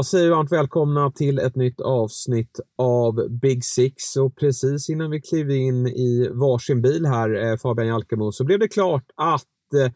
[0.00, 5.10] Då säger vi varmt välkomna till ett nytt avsnitt av Big Six och precis innan
[5.10, 9.74] vi klev in i varsin bil här, eh, Fabian Jalkemo, så blev det klart att
[9.74, 9.92] eh,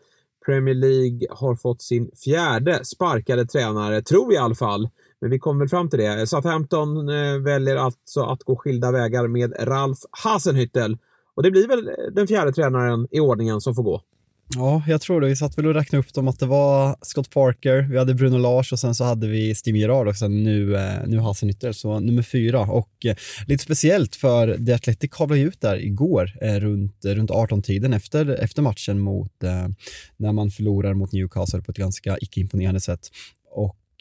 [0.47, 4.89] Premier League har fått sin fjärde sparkade tränare, tror vi i alla fall.
[5.21, 6.27] Men vi kommer väl fram till det.
[6.27, 10.99] Southampton eh, väljer alltså att gå skilda vägar med Ralf Hasenhüttel
[11.35, 14.01] och det blir väl den fjärde tränaren i ordningen som får gå.
[14.49, 15.27] Ja, jag tror det.
[15.27, 18.39] Vi satt väl och räknade upp dem att det var Scott Parker, vi hade Bruno
[18.39, 22.01] Lars och sen så hade vi Steve Gerard och sen nu, eh, nu Hasenhüttel, så
[22.01, 22.61] nummer fyra.
[22.61, 27.31] Och eh, lite speciellt för The Athletic kavlade ut där igår eh, runt, eh, runt
[27.31, 29.69] 18-tiden efter, efter matchen mot, eh,
[30.17, 33.11] när man förlorar mot Newcastle på ett ganska icke-imponerande sätt.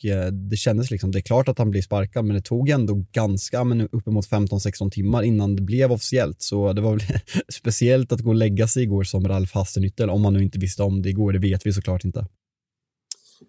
[0.03, 3.05] Och det kändes liksom, det är klart att han blir sparkad, men det tog ändå
[3.11, 6.41] ganska, men uppemot 15-16 timmar innan det blev officiellt.
[6.41, 7.01] Så det var väl
[7.53, 10.83] speciellt att gå och lägga sig igår som Ralf Hasenhüttel, om man nu inte visste
[10.83, 12.27] om det igår, det vet vi såklart inte.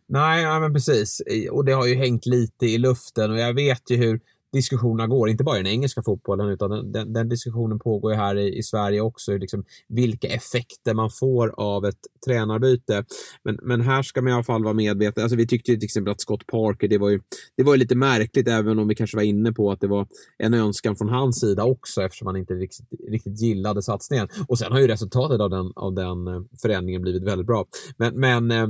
[0.09, 1.23] Nej, ja, men precis.
[1.51, 4.21] Och det har ju hängt lite i luften och jag vet ju hur
[4.55, 8.19] diskussionerna går, inte bara i den engelska fotbollen utan den, den, den diskussionen pågår ju
[8.19, 13.05] här i, i Sverige också, liksom vilka effekter man får av ett tränarbyte.
[13.45, 15.23] Men, men här ska man i alla fall vara medveten.
[15.23, 17.21] Alltså, vi tyckte ju till exempel att Scott Parker, det var ju,
[17.57, 20.07] det var ju lite märkligt även om vi kanske var inne på att det var
[20.39, 24.29] en önskan från hans sida också eftersom han inte riktigt, riktigt gillade satsningen.
[24.49, 27.67] Och sen har ju resultatet av den, av den eh, förändringen blivit väldigt bra.
[27.97, 28.69] Men, men eh,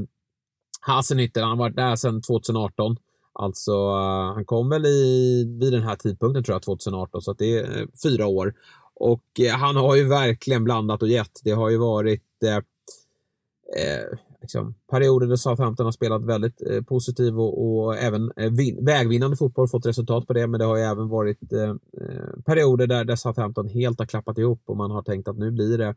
[0.80, 2.96] han har varit där sedan 2018.
[3.34, 7.38] Alltså, uh, han kom väl i, vid den här tidpunkten tror jag, 2018, så att
[7.38, 8.54] det är uh, fyra år.
[8.94, 11.40] Och uh, han har ju verkligen blandat och gett.
[11.44, 12.22] Det har ju varit
[14.42, 19.86] liksom, perioder där Southampton har spelat väldigt positiv och, och även vin, vägvinnande fotboll, fått
[19.86, 21.38] resultat på det, men det har ju även varit
[22.44, 25.78] perioder där, där Southampton helt har klappat ihop och man har tänkt att nu blir
[25.78, 25.94] det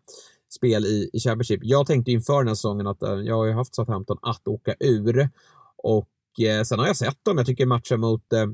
[0.50, 1.60] spel i, i Championship.
[1.64, 5.30] Jag tänkte inför den här säsongen att jag har ju haft Southampton att åka ur
[5.78, 7.38] och Eh, sen har jag sett dem.
[7.38, 8.46] Jag tycker matchen mot eh,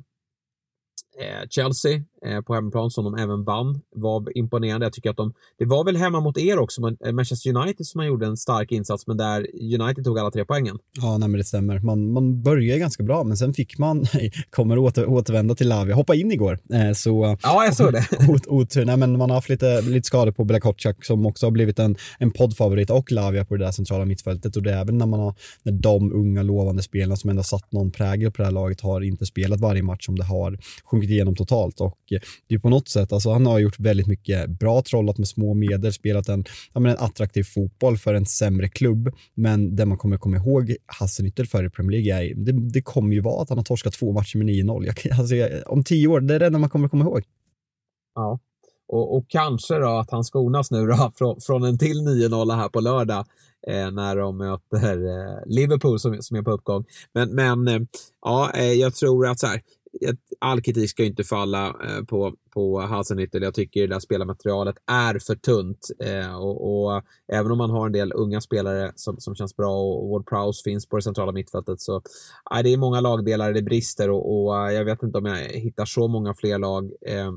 [1.50, 1.94] Chelsea
[2.26, 4.86] eh, på hemmaplan som de även vann var imponerande.
[4.86, 6.82] Jag tycker att de, det var väl hemma mot er också,
[7.14, 9.48] Manchester United som man gjorde en stark insats, men där
[9.82, 10.78] United tog alla tre poängen.
[11.02, 11.80] Ja, nej, men det stämmer.
[11.80, 14.06] Man, man började ganska bra, men sen fick man,
[14.50, 16.60] kommer åter, återvända till Lavia, hoppa in igår.
[16.74, 18.08] Eh, så, ja, jag såg det.
[18.48, 21.52] Otur, nej, men man har haft lite, lite skador på Bela Kotschak som också har
[21.52, 24.98] blivit en, en poddfavorit och Lavia på det där centrala mittfältet och det är även
[24.98, 28.46] när man har, när de unga lovande spelarna som ändå satt någon prägel på det
[28.46, 32.20] här laget har inte spelat varje match som det har sjunkit igenom totalt och eh,
[32.48, 35.54] det är på något sätt, alltså han har gjort väldigt mycket bra, trollat med små
[35.54, 39.98] medel, spelat en, ja, men en attraktiv fotboll för en sämre klubb, men det man
[39.98, 43.50] kommer komma ihåg Hasselnyttel för i Premier League är, det, det kommer ju vara att
[43.50, 45.20] han har torskat två matcher med 9-0.
[45.20, 47.24] Alltså, om tio år, det är det enda man kommer komma ihåg.
[48.16, 48.40] Ja,
[48.88, 52.70] och, och kanske då att han skonas nu då från, från en till 9-0 här
[52.70, 53.26] på lördag
[53.68, 56.86] eh, när de möter eh, Liverpool som, som är på uppgång.
[57.14, 57.82] Men, men eh,
[58.22, 59.62] ja, eh, jag tror att så här,
[60.40, 63.44] all kritik ska inte falla eh, på, på Hasenhüttel.
[63.44, 65.88] Jag tycker det där spelarmaterialet är för tunt.
[66.00, 69.82] Eh, och, och, även om man har en del unga spelare som, som känns bra
[69.82, 71.96] och Ward Prowse finns på det centrala mittfältet så
[72.56, 75.38] eh, det är många lagdelar det brister och, och eh, jag vet inte om jag
[75.38, 77.32] hittar så många fler lag eh,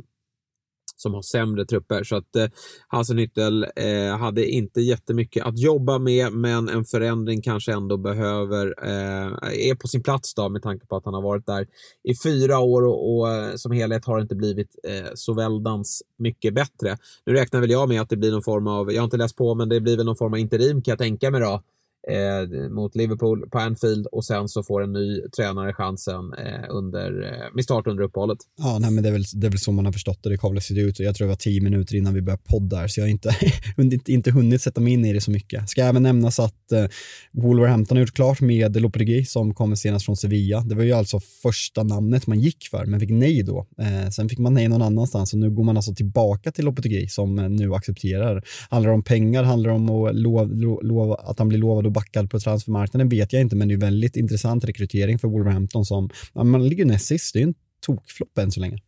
[0.96, 2.04] som har sämre trupper.
[2.04, 2.46] Så att eh,
[2.88, 9.26] Hasenhüttel eh, hade inte jättemycket att jobba med, men en förändring kanske ändå behöver, eh,
[9.68, 11.66] är på sin plats då med tanke på att han har varit där
[12.02, 16.02] i fyra år och, och eh, som helhet har det inte blivit eh, så väldans
[16.18, 16.96] mycket bättre.
[17.26, 19.36] Nu räknar väl jag med att det blir någon form av, jag har inte läst
[19.36, 21.62] på, men det blir väl någon form av interim kan jag tänka mig då
[22.10, 27.22] eh, mot Liverpool på Anfield och sen så får en ny tränare chansen eh, under,
[27.22, 28.38] eh, med start under uppehållet.
[28.58, 30.30] Ja, nej, men det är, väl, det är väl så man har förstått det.
[30.30, 33.00] Det kavlas ut och jag tror det var tio minuter innan vi började podda så
[33.00, 33.36] jag har inte,
[33.76, 35.68] inte, inte hunnit sätta mig in i det så mycket.
[35.68, 36.86] Ska även nämnas att eh,
[37.32, 40.60] Wolverhampton har gjort klart med Lopetegui som kommer senast från Sevilla.
[40.60, 43.66] Det var ju alltså första namnet man gick för, men fick nej då.
[43.80, 47.08] Eh, sen fick man nej någon annanstans och nu går man alltså tillbaka till Lopetegui
[47.08, 48.44] som eh, nu accepterar.
[48.70, 51.86] Handlar det om pengar, handlar det om att lov, lov, lov, att han blir lovad
[51.86, 55.84] att backad på transfermarknaden vet jag inte, men det är väldigt intressant rekrytering för Wolverhampton
[55.84, 57.54] som, ja, man ligger näst sist, det är en
[57.86, 58.78] tokflopp än så länge.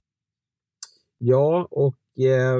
[1.18, 2.58] Ja, och eh,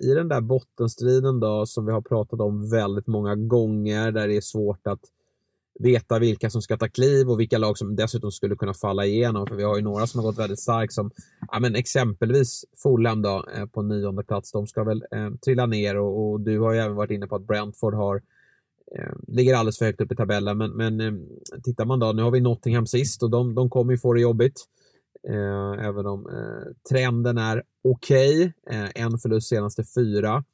[0.00, 4.36] i den där bottenstriden då som vi har pratat om väldigt många gånger där det
[4.36, 5.00] är svårt att
[5.80, 9.46] veta vilka som ska ta kliv och vilka lag som dessutom skulle kunna falla igenom.
[9.46, 11.10] För vi har ju några som har gått väldigt starkt som
[11.52, 14.52] ja, men exempelvis Fulham då, eh, på nionde plats.
[14.52, 17.36] De ska väl eh, trilla ner och, och, du har ju även varit inne på
[17.36, 18.22] att Brentford har eh,
[18.98, 20.58] Eh, ligger alldeles för högt upp i tabellen.
[20.58, 21.12] Men, men eh,
[21.64, 24.20] tittar man då, nu har vi Nottingham sist och de, de kommer ju få det
[24.20, 24.64] jobbigt.
[25.28, 28.52] Eh, även om eh, trenden är okej.
[28.66, 28.80] Okay.
[28.80, 30.44] Eh, en förlust senaste fyra.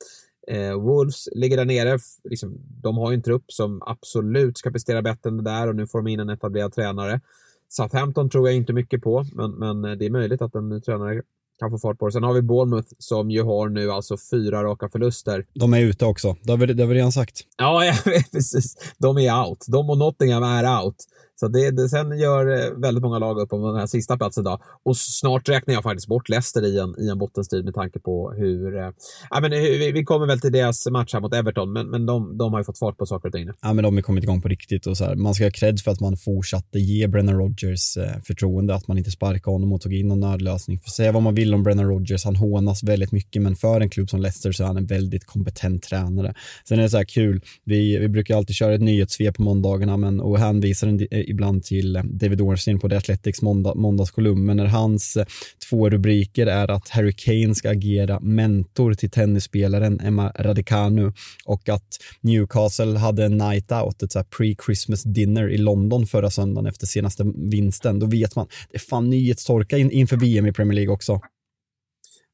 [0.48, 1.98] Eh, Wolves ligger där nere.
[2.24, 5.76] Liksom, de har ju en trupp som absolut ska prestera bättre än det där och
[5.76, 7.20] nu får de in en etablerad tränare.
[7.68, 10.80] Southampton tror jag inte mycket på, men, men eh, det är möjligt att en ny
[10.80, 11.22] tränare
[11.58, 12.12] kan få fart på det.
[12.12, 15.46] Sen har vi Bournemouth som ju har nu alltså fyra raka förluster.
[15.54, 17.40] De är ute också, det har vi, det har vi redan sagt.
[17.56, 18.94] Ja, ja, precis.
[18.98, 19.64] De är out.
[19.68, 20.96] De och Nottingham är out.
[21.40, 24.42] Så det, det, sen gör eh, väldigt många lag upp om den här sista platsen
[24.42, 24.60] idag.
[24.84, 28.32] Och snart räknar jag faktiskt bort Leicester i en, i en bottenstrid med tanke på
[28.32, 28.76] hur...
[28.76, 28.90] Eh,
[29.30, 32.38] ja, men, vi, vi kommer väl till deras match här mot Everton, men, men de,
[32.38, 33.52] de har ju fått fart på saker och ting nu.
[33.62, 35.80] Ja, men de har kommit igång på riktigt och så här, man ska ha cred
[35.80, 39.80] för att man fortsatte ge Brennan Rodgers eh, förtroende, att man inte sparkade honom och
[39.80, 40.78] tog in någon nödlösning.
[40.78, 43.90] För säga vad man vill om Brennan Rodgers, han hånas väldigt mycket, men för en
[43.90, 46.34] klubb som Leicester så är han en väldigt kompetent tränare.
[46.68, 49.96] Sen är det så här kul, vi, vi brukar alltid köra ett nyhetssvep på måndagarna
[49.96, 54.66] men, och hänvisar en, ibland till David Ornstein på The Athletics måndag, måndagskolumn, men när
[54.66, 55.26] hans eh,
[55.70, 61.12] två rubriker är att Harry Kane ska agera mentor till tennisspelaren Emma Raducanu
[61.44, 66.86] och att Newcastle hade en night out, ett pre-Christmas dinner i London förra söndagen efter
[66.86, 67.98] senaste vinsten.
[67.98, 71.20] Då vet man, det är fan nyhetstorka in, inför VM i Premier League också.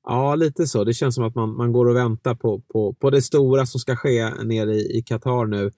[0.05, 0.85] Ja, lite så.
[0.85, 3.81] Det känns som att man, man går och väntar på, på, på det stora som
[3.81, 5.71] ska ske nere i, i Qatar nu.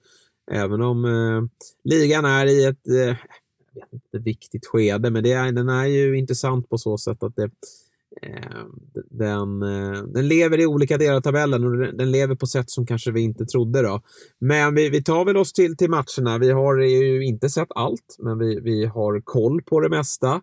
[0.51, 3.17] Även om eh, ligan är i ett eh,
[3.75, 7.35] vet inte, viktigt skede, men det är, den är ju intressant på så sätt att
[7.35, 7.49] det,
[8.21, 8.65] eh,
[9.09, 12.85] den, eh, den lever i olika delar av tabellen och den lever på sätt som
[12.85, 13.81] kanske vi inte trodde.
[13.81, 14.01] Då.
[14.39, 16.37] Men vi, vi tar väl oss till, till matcherna.
[16.37, 20.41] Vi har ju inte sett allt, men vi, vi har koll på det mesta.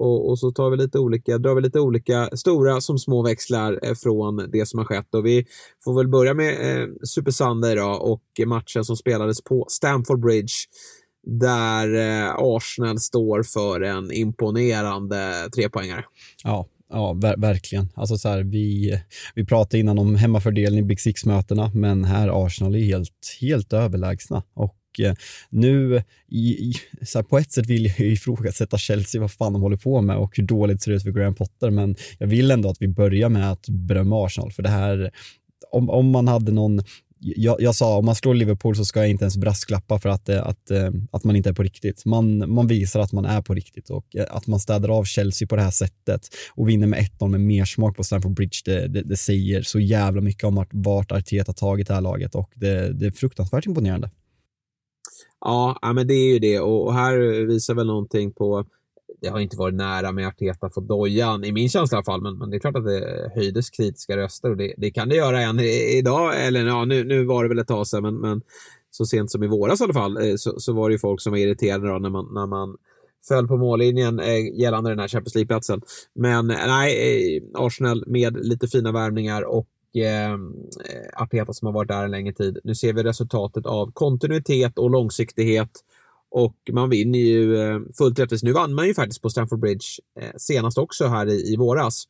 [0.00, 3.78] Och, och, så tar vi lite olika, drar vi lite olika stora som små växlar
[3.82, 5.14] eh, från det som har skett.
[5.14, 5.46] Och vi
[5.84, 10.54] får väl börja med eh, Super Sunday då, och matchen som spelades på Stamford Bridge
[11.26, 16.04] där eh, Arsenal står för en imponerande trepoängare.
[16.44, 17.88] Ja, Ja, ver verkligen.
[17.94, 19.00] Alltså så här, vi,
[19.34, 24.42] vi pratade innan om hemmafördelen i Big Six-mötena, men här Arsenal är helt, helt överlägsna.
[24.54, 25.14] Och och eh,
[25.50, 29.76] nu, i, så här, på ett sätt vill jag ifrågasätta Chelsea, vad fan de håller
[29.76, 32.70] på med och hur dåligt ser det ut för Graham Potter, men jag vill ändå
[32.70, 35.10] att vi börjar med att berömma Arsenal, för det här,
[35.70, 36.82] om, om man hade någon
[37.20, 40.28] jag, jag, sa om man slår Liverpool så ska jag inte ens brasklappa för att,
[40.28, 42.04] eh, att, eh, att man inte är på riktigt.
[42.04, 45.56] Man, man visar att man är på riktigt och att man städar av Chelsea på
[45.56, 49.02] det här sättet och vinner med 1-0 med mer smak på Stamford Bridge, det, det,
[49.02, 52.92] det, säger så jävla mycket om vart, vart Arteta tagit det här laget och det,
[52.92, 54.10] det är fruktansvärt imponerande.
[55.40, 58.64] Ja, men det är ju det och här visar väl någonting på
[59.20, 62.22] det har inte varit nära med Arteta få dojan, i min känsla i alla fall,
[62.22, 65.16] men, men, det är klart att det höjdes kritiska röster och det, det kan det
[65.16, 68.42] göra än idag, eller ja, nu, nu var det väl ett tag sedan, men, men
[68.90, 71.20] så sent som i våras i alla fall, eh, så, så var det ju folk
[71.20, 72.76] som var irriterade då när man, när man
[73.28, 75.82] föll på mållinjen eh, gällande den här Champions League-platsen.
[76.14, 79.66] Men eh, nej, Arsenal med lite fina värvningar och
[80.04, 82.58] Ehm, eh, Arteta som har varit där en längre tid.
[82.64, 85.70] Nu ser vi resultatet av kontinuitet och långsiktighet
[86.30, 88.44] och man vinner ju eh, fullt rättvist.
[88.44, 89.86] Nu vann man ju faktiskt på Stamford Bridge
[90.20, 92.04] eh, senast också här i, i våras.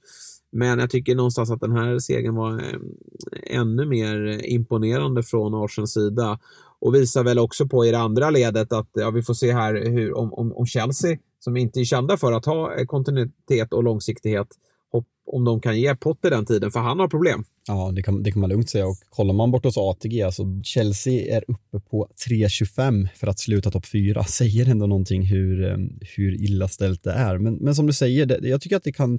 [0.52, 2.78] Men jag tycker någonstans att den här segern var eh,
[3.42, 6.38] ännu mer imponerande från Arsens sida
[6.80, 9.74] och visar väl också på i det andra ledet att ja, vi får se här
[9.74, 13.84] hur, om, om, om Chelsea, som inte är kända för att ha eh, kontinuitet och
[13.84, 14.48] långsiktighet,
[15.32, 17.44] om de kan ge Potter den tiden, för han har problem.
[17.68, 18.86] Ja, det kan, det kan man lugnt säga.
[18.86, 23.70] Och kollar man bort hos ATG, alltså Chelsea är uppe på 3.25 för att sluta
[23.70, 24.24] topp 4.
[24.24, 25.76] Säger ändå någonting hur, eh,
[26.16, 27.38] hur illa ställt det är.
[27.38, 29.18] Men, men som du säger, det, jag tycker att det kan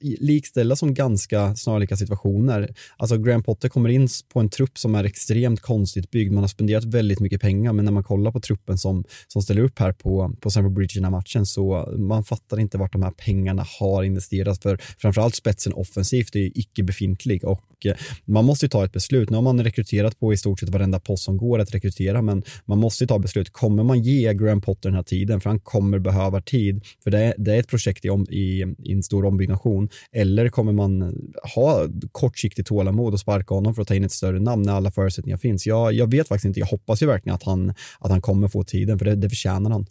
[0.00, 2.74] likställa som ganska snarlika situationer.
[2.96, 6.32] Alltså Graham Potter kommer in på en trupp som är extremt konstigt byggd.
[6.32, 9.62] Man har spenderat väldigt mycket pengar, men när man kollar på truppen som, som ställer
[9.62, 12.92] upp här på, på Stamford Bridge i den här matchen så man fattar inte vart
[12.92, 18.44] de här pengarna har investerats för framförallt spetsen offensivt är icke befintlig och eh, man
[18.44, 19.30] måste ta ett beslut.
[19.30, 22.42] Nu har man rekryterat på i stort sett varenda post som går att rekrytera, men
[22.64, 23.52] man måste ta beslut.
[23.52, 25.40] Kommer man ge Graham Potter den här tiden?
[25.40, 28.74] För han kommer behöva tid, för det är, det är ett projekt i, om, i,
[28.78, 31.14] i en stor ombyggnation prestation eller kommer man
[31.54, 34.90] ha kortsiktigt tålamod och sparka honom för att ta in ett större namn när alla
[34.90, 35.66] förutsättningar finns?
[35.66, 36.60] Jag, jag vet faktiskt inte.
[36.60, 39.70] Jag hoppas ju verkligen att han, att han kommer få tiden för det, det förtjänar
[39.70, 39.86] han.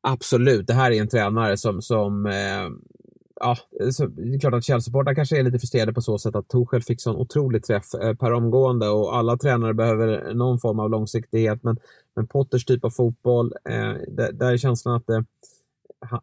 [0.00, 2.68] Absolut, det här är en tränare som, som eh,
[3.40, 3.56] ja,
[3.92, 6.82] så det är klart att Chelsea-supportrar kanske är lite frustrerade på så sätt att Torshäll
[6.82, 11.62] fick sån otrolig träff eh, per omgående och alla tränare behöver någon form av långsiktighet.
[11.62, 11.76] Men,
[12.16, 15.20] men Potters typ av fotboll, eh, där, där är känslan att eh,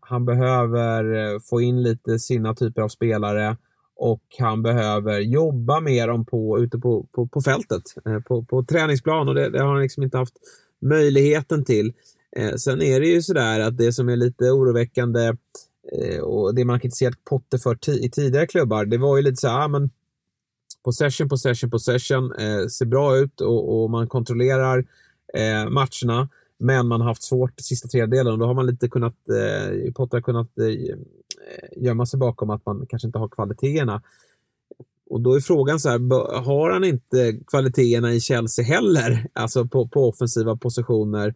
[0.01, 3.58] han behöver eh, få in lite sina typer av spelare
[3.96, 8.63] och han behöver jobba med dem på, ute på, på, på fältet, eh, på, på
[8.63, 10.36] träningsplan och det, det, har han liksom inte haft
[10.82, 11.94] möjligheten till.
[12.36, 15.34] Eh, sen är det ju sådär att det som är lite oroväckande
[15.94, 19.48] Eh, och det man kritiserat Potter för i tidigare klubbar, det var ju lite så
[19.48, 19.89] här, ah, men
[20.84, 24.86] possession, possession, possession, eh, ser bra ut och, och man kontrollerar
[25.34, 26.29] eh, matcherna.
[26.58, 30.18] Men man har haft svårt sista tredjedelen och då har man lite kunnat, eh, Potter
[30.18, 30.98] har kunnat eh,
[31.78, 34.02] gömma sig bakom att man kanske inte har kvaliteterna.
[35.10, 36.00] Och då är frågan så här,
[36.44, 39.28] har han inte kvaliteterna i Chelsea heller?
[39.34, 41.36] Alltså på, på offensiva positioner.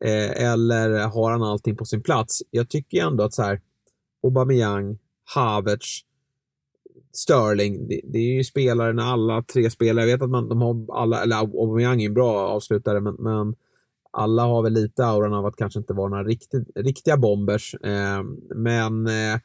[0.00, 2.42] Eh, eller har han allting på sin plats?
[2.50, 3.60] Jag tycker ändå att så här,
[4.22, 4.98] Aubameyang,
[5.34, 6.04] Havertz,
[7.12, 7.88] Sterling.
[7.88, 10.06] Det, det, är ju spelare när alla tre spelare.
[10.06, 13.56] Jag vet att man, de har alla, eller Aubameyang är en bra avslutare, men, men
[14.10, 17.74] alla har väl lite auran av att kanske inte vara några riktigt, riktiga bombers.
[17.74, 18.22] Eh,
[18.54, 19.40] men eh,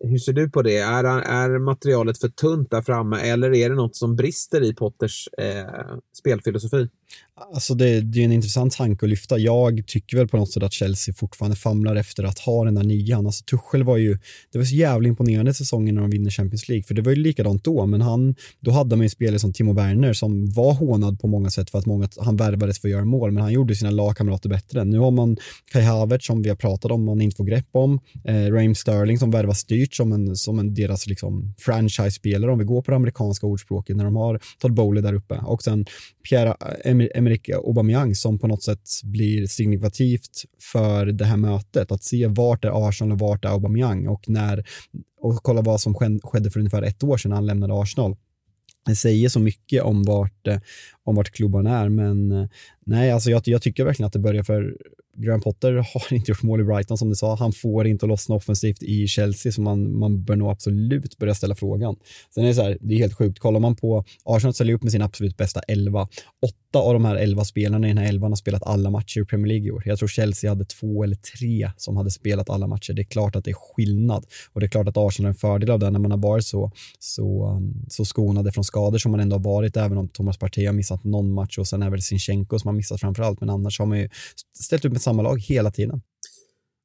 [0.00, 0.78] hur ser du på det?
[0.78, 5.28] Är, är materialet för tunt där framme eller är det något som brister i Potters
[5.38, 6.88] eh, spelfilosofi?
[7.52, 9.38] Alltså det, det, är en intressant tanke att lyfta.
[9.38, 12.82] Jag tycker väl på något sätt att Chelsea fortfarande famlar efter att ha den där
[12.82, 13.26] nian.
[13.26, 14.18] Alltså Tuchel var ju,
[14.52, 17.16] det var så jävla imponerande säsongen när de vinner Champions League, för det var ju
[17.16, 21.20] likadant då, men han, då hade man ju spelare som Timo Werner som var hånad
[21.20, 23.74] på många sätt för att många, han värvades för att göra mål, men han gjorde
[23.74, 24.84] sina lagkamrater bättre.
[24.84, 25.36] Nu har man
[25.72, 29.18] Kai Havertz som vi har pratat om, man inte får grepp om, eh, Raheem Sterling
[29.18, 32.96] som värvas styrt som en, som en deras liksom franchise-spelare, om vi går på det
[32.96, 35.86] amerikanska ordspråket, när de har Todd Bowley där uppe, och sen
[36.28, 36.56] Pierre
[37.14, 41.92] Emerick Aubameyang som på något sätt blir signifikativt för det här mötet.
[41.92, 44.64] Att se vart är Arsenal och vart är Aubameyang och när
[45.20, 48.16] och kolla vad som skedde för ungefär ett år sedan när han lämnade Arsenal.
[48.86, 50.58] Det säger så mycket om vart, eh,
[51.04, 52.48] om vart klubban är, men eh,
[52.86, 54.76] nej, alltså jag, jag tycker verkligen att det börjar för
[55.20, 57.34] Graham Potter har inte gjort mål i Brighton som du sa.
[57.34, 61.54] Han får inte lossna offensivt i Chelsea så man, man bör nog absolut börja ställa
[61.54, 61.96] frågan.
[62.34, 63.38] Sen är det så här, det är helt sjukt.
[63.38, 66.08] Kollar man på Arsenal ställer upp med sin absolut bästa elva.
[66.42, 69.24] Åtta av de här elva spelarna i den här elvan har spelat alla matcher i
[69.24, 69.82] Premier League i år.
[69.86, 72.92] Jag tror Chelsea hade två eller tre som hade spelat alla matcher.
[72.92, 75.34] Det är klart att det är skillnad och det är klart att Arsenal har en
[75.34, 79.10] fördel av det när man har varit så, så, um, så skonade från skador som
[79.10, 81.90] man ändå har varit, även om Thomas Partey har missat någon match och sen är
[81.90, 84.08] väl Sinchenko som har missat framför allt, men annars har man ju
[84.58, 86.02] ställt upp med samma lag hela tiden.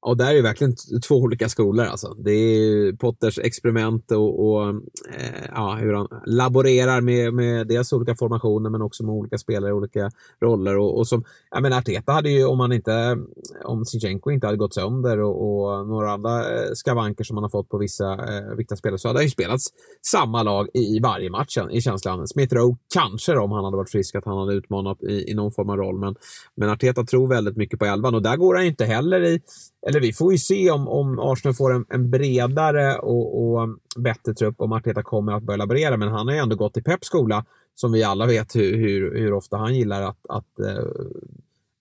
[0.05, 0.75] Och där är verkligen
[1.07, 1.85] två olika skolor.
[1.85, 2.13] Alltså.
[2.13, 8.15] Det är Potters experiment och, och eh, ja, hur han laborerar med, med dels olika
[8.15, 10.77] formationer men också med olika spelare i olika roller.
[10.77, 13.17] Och, och som, jag menar, Arteta hade ju, om, han inte,
[13.63, 17.49] om Sinchenko inte hade gått sönder och, och några andra eh, skavanker som han har
[17.49, 19.67] fått på vissa eh, viktiga spelare så hade han ju spelats
[20.11, 22.27] samma lag i, i varje match i känslan.
[22.27, 25.51] Smith Rowe kanske om han hade varit frisk att han hade utmanat i, i någon
[25.51, 25.99] form av roll.
[25.99, 26.15] Men,
[26.55, 29.41] men Arteta tror väldigt mycket på elvan och där går han ju inte heller i
[29.87, 33.79] eller vi får ju se om, om Arsenal får en, en bredare och, och, um,
[33.97, 35.97] bättre trupp om Arteta kommer att börja laborera.
[35.97, 39.17] Men han har ju ändå gått i Peps skola som vi alla vet hur, hur,
[39.19, 40.85] hur ofta han gillar att, att äh,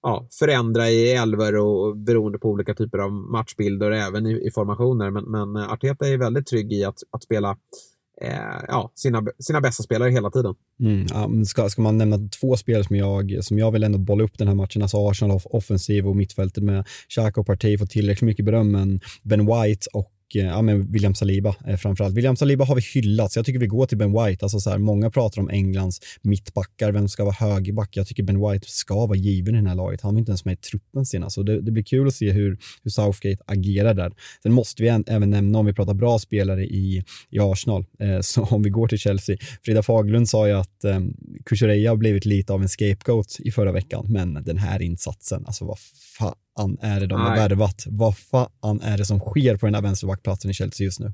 [0.03, 5.11] ja, förändra i elver och beroende på olika typer av matchbilder även i, i formationer.
[5.11, 7.57] Men, men eh, Arteta är väldigt trygg i att, att spela
[8.21, 10.55] Eh, ja, sina, sina bästa spelare hela tiden.
[10.81, 14.39] Mm, ska, ska man nämna två spelare som jag, som jag vill ändå bolla upp
[14.39, 18.45] den här matchen, alltså Arsenal offensiv och mittfältet med Xhaka och Partey får tillräckligt mycket
[18.45, 22.15] beröm, men Ben White och Eh, ja, men William Saliba eh, framförallt.
[22.15, 24.45] William Saliba har vi hyllat, så jag tycker vi går till Ben White.
[24.45, 27.97] Alltså så här, många pratar om Englands mittbackar, vem ska vara högerback?
[27.97, 30.01] Jag tycker Ben White ska vara given i det här laget.
[30.01, 32.31] Han var inte ens med i truppen senast, så det, det, blir kul att se
[32.31, 34.13] hur, hur Southgate agerar där.
[34.43, 38.43] Sen måste vi även nämna, om vi pratar bra spelare i, i Arsenal, eh, så
[38.43, 39.37] om vi går till Chelsea.
[39.65, 41.01] Frida Faglund sa ju att eh,
[41.45, 45.65] Kukureya har blivit lite av en scapegoat i förra veckan, men den här insatsen, alltså
[45.65, 45.79] vad
[46.19, 47.29] fan fan är det de Nej.
[47.29, 47.85] har värvat?
[47.87, 51.13] Vad fan är det som sker på den här vänsterbackplatsen i Chelsea just nu?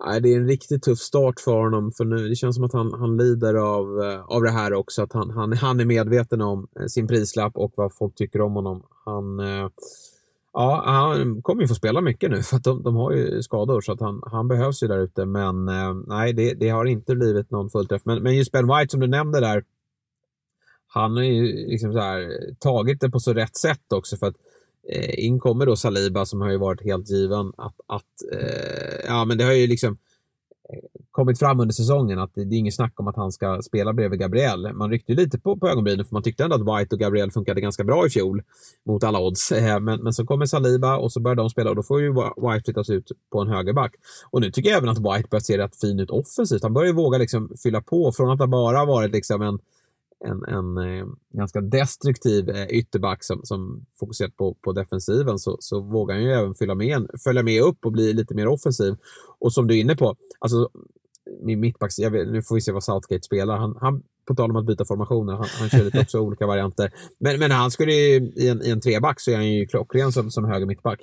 [0.00, 1.92] Nej, det är en riktigt tuff start för honom.
[1.92, 5.02] För nu, det känns som att han, han lider av, eh, av det här också.
[5.02, 8.52] Att han, han, han är medveten om eh, sin prislapp och vad folk tycker om
[8.52, 8.82] honom.
[9.04, 9.68] Han, eh,
[10.52, 13.80] ja, han kommer ju få spela mycket nu för att de, de har ju skador
[13.80, 15.24] så att han, han behövs ju där ute.
[15.24, 15.64] Men
[16.06, 18.02] nej, det, det har inte blivit någon fullträff.
[18.04, 19.64] Men, men just Ben White som du nämnde där
[20.94, 24.16] han har ju liksom så här, tagit det på så rätt sätt också.
[24.16, 24.36] för att
[24.88, 29.24] Eh, in kommer då Saliba som har ju varit helt given att, att eh, ja
[29.24, 29.96] men det har ju liksom
[30.68, 30.78] eh,
[31.10, 34.20] kommit fram under säsongen att det, är inget snack om att han ska spela bredvid
[34.20, 34.72] Gabriel.
[34.72, 37.60] Man ryckte lite på, på ögonbrynen för man tyckte ändå att White och Gabriel funkade
[37.60, 38.42] ganska bra i fjol
[38.86, 39.52] mot alla odds.
[39.52, 42.12] Eh, men, men så kommer Saliba och så börjar de spela och då får ju
[42.12, 43.94] White flyttas ut på en högerback.
[44.30, 46.62] Och nu tycker jag även att White börjar se rätt fin ut offensivt.
[46.62, 49.58] Han börjar ju våga liksom fylla på från att ha bara varit liksom en
[50.24, 55.80] en, en eh, ganska destruktiv eh, ytterback som, som fokuserat på, på defensiven så, så
[55.80, 58.96] vågar han ju även fylla med, följa med upp och bli lite mer offensiv.
[59.38, 60.70] Och som du är inne på, alltså
[61.42, 63.56] min mittbacks, vet, nu får vi se vad Southgate spelar.
[63.56, 66.92] Han, han, på tal om att byta formationer, han, han kör lite också olika varianter.
[67.18, 70.12] Men, men han skulle ju, i en, i en treback så är han ju klockren
[70.12, 71.00] som, som höger mittback.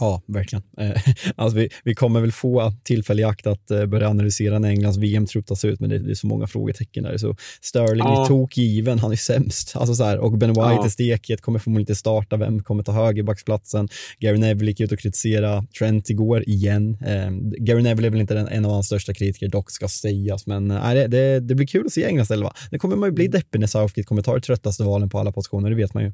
[0.00, 0.62] Ja, verkligen.
[0.78, 1.02] Eh,
[1.36, 4.98] alltså vi, vi kommer väl få tillfälle i akt att eh, börja analysera när Englands
[4.98, 7.18] VM-trupp tas ut, men det, det, är så många frågetecken där.
[7.18, 8.22] Så Sterling ja.
[8.22, 9.76] är tokgiven, han är sämst.
[9.76, 10.84] Alltså så här, och Ben White ja.
[10.84, 12.36] är stekhet, kommer förmodligen inte starta.
[12.36, 13.88] Vem kommer ta högerbacksplatsen?
[14.18, 16.98] Gary Neville gick ut och kritisera Trent igår igen.
[17.06, 17.30] Eh,
[17.64, 20.70] Gary Neville är väl inte den, en av hans största kritiker, dock ska sägas, men
[20.70, 22.52] eh, det, det, det, blir kul att se Englands elva.
[22.70, 25.32] Det kommer man ju bli deppig när Southgate kommer ta det tröttaste valen på alla
[25.32, 26.12] positioner, det vet man ju.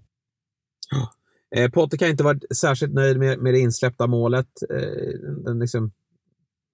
[0.91, 1.13] Ja.
[1.57, 4.47] Eh, Potter kan inte varit särskilt nöjd med, med det insläppta målet.
[4.71, 5.93] Eh, den liksom,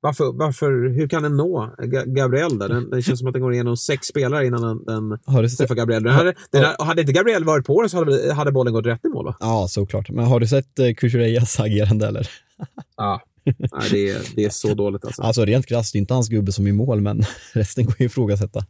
[0.00, 1.74] varför, varför, hur kan den nå
[2.06, 2.68] Gabriel där?
[2.68, 5.18] Den, den känns som att den går igenom sex spelare innan den, den
[5.58, 6.02] träffar Gabriel.
[6.02, 8.86] Den hade, den hade, hade inte Gabriel varit på den så hade, hade bollen gått
[8.86, 9.36] rätt i mål va?
[9.40, 10.10] Ja, såklart.
[10.10, 12.28] Men har du sett eh, Kukureyas agerande eller?
[12.96, 13.22] Ja.
[13.44, 15.22] Nej, det, är, det är så dåligt alltså.
[15.22, 17.94] Alltså rent krasst, det är inte hans gubbe som är i mål, men resten går
[17.98, 18.66] ju ifrågasätta.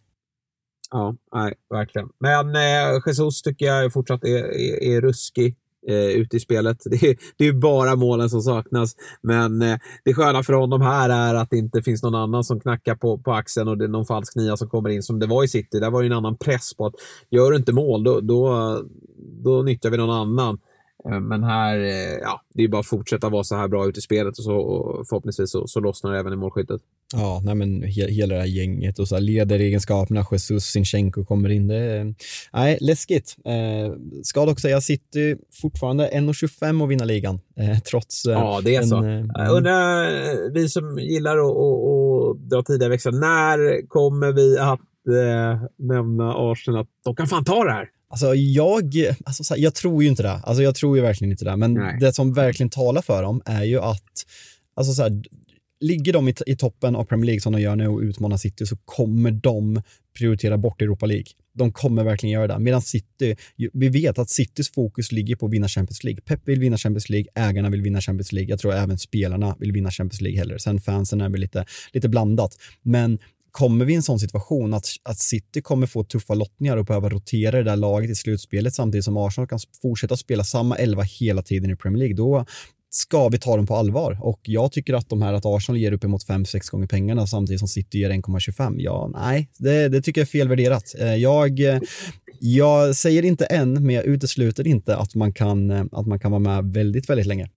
[0.91, 2.09] Ja, nej, verkligen.
[2.21, 5.57] Men eh, Jesus tycker jag fortsatt är, är, är ruskig
[5.89, 6.83] eh, ute i spelet.
[6.91, 8.97] Det är, det är bara målen som saknas.
[9.23, 12.61] Men eh, det sköna för honom här är att det inte finns någon annan som
[12.61, 15.27] knackar på, på axeln och det är någon falsk nia som kommer in som det
[15.27, 15.81] var i City.
[15.81, 16.95] Där var ju en annan press på att
[17.31, 18.83] gör du inte mål, då, då,
[19.45, 20.59] då nyttjar vi någon annan.
[21.11, 23.99] Eh, men här, eh, ja, det är bara att fortsätta vara så här bra ute
[23.99, 26.81] i spelet och, så, och förhoppningsvis så, så lossnar det även i målskyttet.
[27.13, 31.49] Ja, nej men he hela det här gänget och så här ledaregenskaperna, Jesus, Sinchenko kommer
[31.49, 31.69] in.
[31.69, 32.15] Det,
[32.53, 33.37] nej, läskigt.
[33.45, 38.25] Eh, ska dock säga City fortfarande 1,25 att vinna ligan, eh, trots...
[38.25, 39.05] Eh, ja, det är en, så.
[39.05, 46.35] Eh, undrar, vi som gillar att dra tidiga växlar, när kommer vi att eh, nämna
[46.37, 47.89] Arsenal att de kan fan ta det här?
[48.09, 50.31] Alltså jag, alltså jag tror ju inte det.
[50.31, 51.57] Alltså jag tror ju verkligen inte det.
[51.57, 51.97] Men Nej.
[52.01, 54.27] det som verkligen talar för dem är ju att,
[54.75, 55.23] alltså så här,
[55.81, 58.67] ligger de i, i, toppen av Premier League som de gör nu och utmanar City
[58.67, 59.83] så kommer de
[60.19, 61.27] prioritera bort Europa League.
[61.53, 62.59] De kommer verkligen göra det.
[62.59, 63.37] Medan City,
[63.73, 66.21] vi vet att Citys fokus ligger på att vinna Champions League.
[66.21, 68.51] Pep vill vinna Champions League, ägarna vill vinna Champions League.
[68.51, 70.59] Jag tror även spelarna vill vinna Champions League heller.
[70.59, 72.59] Sen fansen är väl lite, lite blandat.
[72.83, 73.19] Men
[73.57, 77.09] kommer vi i en sån situation att, att City kommer få tuffa lottningar och behöva
[77.09, 81.43] rotera det där laget i slutspelet samtidigt som Arsenal kan fortsätta spela samma elva hela
[81.43, 82.45] tiden i Premier League, då
[82.91, 84.19] ska vi ta dem på allvar.
[84.23, 87.69] Och jag tycker att de här att Arsenal ger uppemot 5-6 gånger pengarna samtidigt som
[87.69, 88.75] City ger 1,25.
[88.79, 90.95] Ja, nej, det, det, tycker jag är felvärderat.
[90.99, 91.81] Eh, jag, eh,
[92.41, 96.31] jag säger inte än, men jag utesluter inte att man kan, eh, att man kan
[96.31, 97.49] vara med väldigt, väldigt länge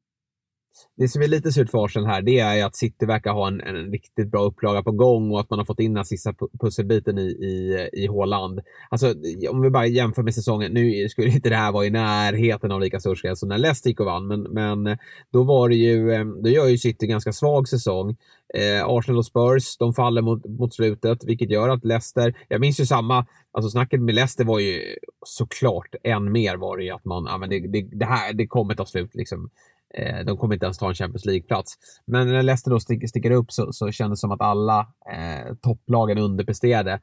[0.99, 3.61] det som är lite surt för Arsenal här, det är att City verkar ha en,
[3.61, 7.17] en, riktigt bra upplaga på gång och att man har fått in den sista pusselbiten
[7.17, 8.59] i, i, i Håland.
[8.89, 9.13] Alltså,
[9.49, 12.81] om vi bara jämför med säsongen, nu skulle inte det här vara i närheten av
[12.81, 14.97] lika stor skräll som när Leicester gick och vann, men, men
[15.33, 18.15] då var det ju, eh, då gör ju City en ganska svag säsong.
[18.53, 22.79] Eh, Arsenal och Spurs, de faller mot, mot slutet, vilket gör att Leicester, jag minns
[22.79, 24.81] ju samma, alltså snacket med Leicester var ju
[25.25, 28.47] såklart än mer var det ju att man, ja men det, det, det här, det
[28.47, 29.49] kommer ta slut liksom
[29.93, 31.77] Eh, de kommer inte ens ta en Champions League-plats.
[32.05, 34.79] Men när Leicester då stick, sticker upp så, så kändes det som att alla
[35.11, 36.99] eh, topplagen underpresterade.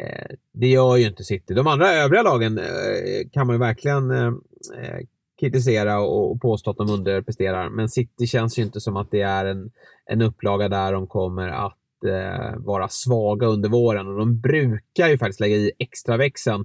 [0.00, 1.54] Eh, det gör ju inte City.
[1.54, 4.26] De andra övriga lagen eh, kan man ju verkligen eh,
[4.82, 5.00] eh
[5.40, 7.70] kritisera och, och påstå att de underpresterar.
[7.70, 9.70] Men City känns ju inte som att det är en,
[10.06, 14.06] en upplaga där de kommer att eh, vara svaga under våren.
[14.06, 16.64] Och de brukar ju faktiskt lägga i extra växeln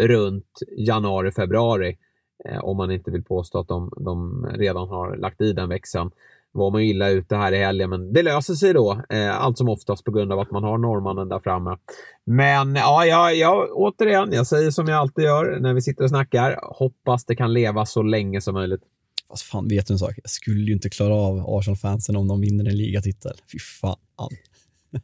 [0.00, 1.96] runt januari, februari.
[2.44, 6.10] Eh, om man inte vill påstå att de, de redan har lagt i den växeln.
[6.52, 9.02] Var man illa ute här i helgen, men det löser sig då.
[9.08, 11.76] Eh, allt som oftast på grund av att man har norrmannen där framme.
[12.24, 16.10] Men ja, ja, ja, återigen, jag säger som jag alltid gör när vi sitter och
[16.10, 16.60] snackar.
[16.62, 18.82] Hoppas det kan leva så länge som möjligt.
[19.28, 20.14] Fast fan, vet du en sak?
[20.22, 23.36] Jag skulle ju inte klara av Arsenal-fansen om de vinner en ligatitel.
[23.52, 23.96] Fy fan.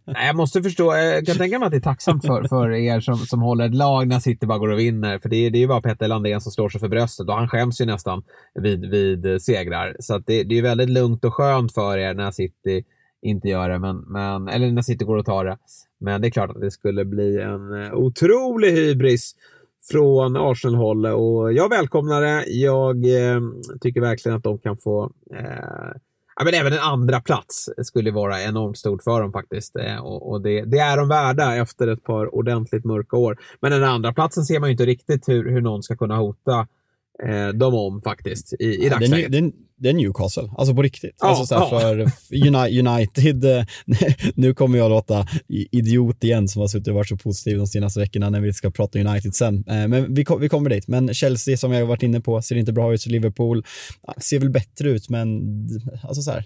[0.05, 2.71] Nej, jag måste förstå, eh, jag kan tänka mig att det är tacksamt för, för
[2.71, 5.19] er som, som håller ett lag när City bara går och vinner.
[5.19, 7.35] För det är, det är ju bara Petter Landén som slår sig för bröstet och
[7.35, 8.23] han skäms ju nästan
[8.55, 9.97] vid, vid eh, segrar.
[10.01, 12.85] Så det, det är väldigt lugnt och skönt för er när City
[13.23, 15.59] inte gör det, men, men, eller när City går och tar det.
[16.01, 19.35] Men det är klart att det skulle bli en eh, otrolig hybris
[19.91, 22.45] från Arsenal-hållet och jag välkomnar det.
[22.47, 23.41] Jag eh,
[23.81, 25.97] tycker verkligen att de kan få eh,
[26.39, 29.77] Ja, men även en andra plats skulle vara enormt stort för dem faktiskt.
[29.77, 33.39] Eh, och, och det, det, är de värda efter ett par ordentligt mörka år.
[33.61, 36.67] Men den andra platsen ser man ju inte riktigt hur, hur någon ska kunna hota
[37.27, 39.33] eh, dem om faktiskt i, i dagsläget.
[39.33, 41.17] Det det är Newcastle, alltså på riktigt.
[41.21, 41.81] Ja, alltså så ja.
[41.81, 42.13] För
[42.79, 43.65] United, eh,
[44.35, 48.01] nu kommer jag låta idiot igen som har suttit och varit så positiv de senaste
[48.01, 49.65] veckorna när vi ska prata United sen.
[49.69, 50.89] Eh, men vi, vi kommer dit.
[50.89, 53.07] Men Chelsea som jag har varit inne på ser inte bra ut.
[53.07, 53.65] Liverpool
[54.19, 55.43] ser väl bättre ut, men
[56.03, 56.45] alltså så här,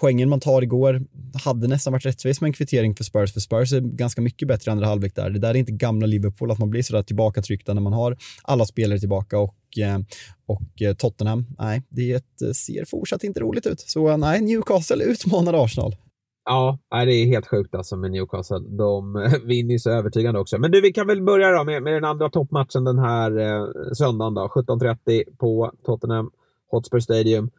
[0.00, 1.02] poängen man tar igår
[1.44, 4.70] hade nästan varit rättvis med en kvittering för Spurs, för Spurs är ganska mycket bättre
[4.70, 5.30] i andra halvlek där.
[5.30, 8.64] Det där är inte gamla Liverpool, att man blir sådär tillbakatryckta när man har alla
[8.64, 9.98] spelare tillbaka och, eh,
[10.46, 13.80] och eh, Tottenham, nej, det eh, ser fortsatt inte roligt ut.
[13.80, 15.96] Så nej, Newcastle utmanar Arsenal.
[16.44, 18.58] Ja, det är helt sjukt alltså med Newcastle.
[18.58, 19.12] De
[19.44, 20.58] vinner ju så övertygande också.
[20.58, 23.66] Men du, vi kan väl börja då med, med den andra toppmatchen den här eh,
[23.92, 26.30] söndagen då, 17.30 på Tottenham
[26.70, 27.50] Hotspur Stadium.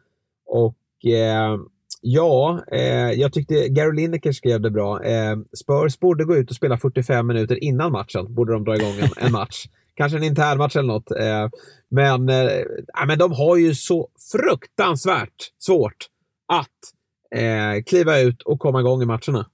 [0.46, 1.58] Och eh,
[2.04, 5.04] Ja, eh, jag tyckte Gary Lineker skrev det bra.
[5.04, 8.34] Eh, Spurs borde gå ut och spela 45 minuter innan matchen.
[8.34, 9.66] Borde de dra igång en, en match.
[9.94, 11.10] Kanske en intern match eller något.
[11.10, 11.48] Eh,
[11.90, 12.64] men, eh,
[13.06, 16.06] men de har ju så fruktansvärt svårt
[16.48, 19.46] att eh, kliva ut och komma igång i matcherna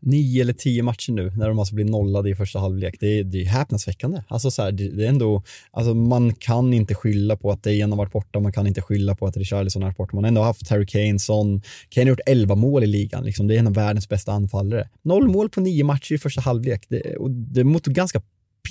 [0.00, 2.96] nio eller tio matcher nu när de alltså blir nollade i första halvlek.
[3.00, 4.22] Det är, det är häpnadsväckande.
[4.28, 7.92] Alltså så här, det, det, är ändå, alltså man kan inte skylla på att Dejan
[7.92, 10.16] har varit borta, man kan inte skylla på att Richarlison har varit borta.
[10.16, 11.62] Man har ändå haft Harry Kane, Son.
[11.88, 13.24] Kane har gjort elva mål i ligan.
[13.24, 13.46] Liksom.
[13.46, 14.88] Det är en av världens bästa anfallare.
[15.02, 16.84] Noll mål på nio matcher i första halvlek.
[16.88, 18.22] Det, och det mot ganska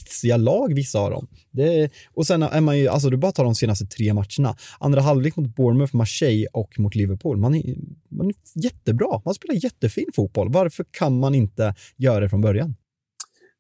[0.06, 1.28] pissiga lag, vissa av dem.
[1.52, 4.56] Det, och sen är man ju, alltså du bara tar de senaste tre matcherna.
[4.80, 7.38] Andra halvlek mot Bournemouth, Marseille och mot Liverpool.
[7.38, 7.76] Man är,
[8.10, 9.22] man är jättebra.
[9.26, 10.52] Man spelar jättefin fotboll.
[10.52, 12.76] Varför kan man inte göra det från början?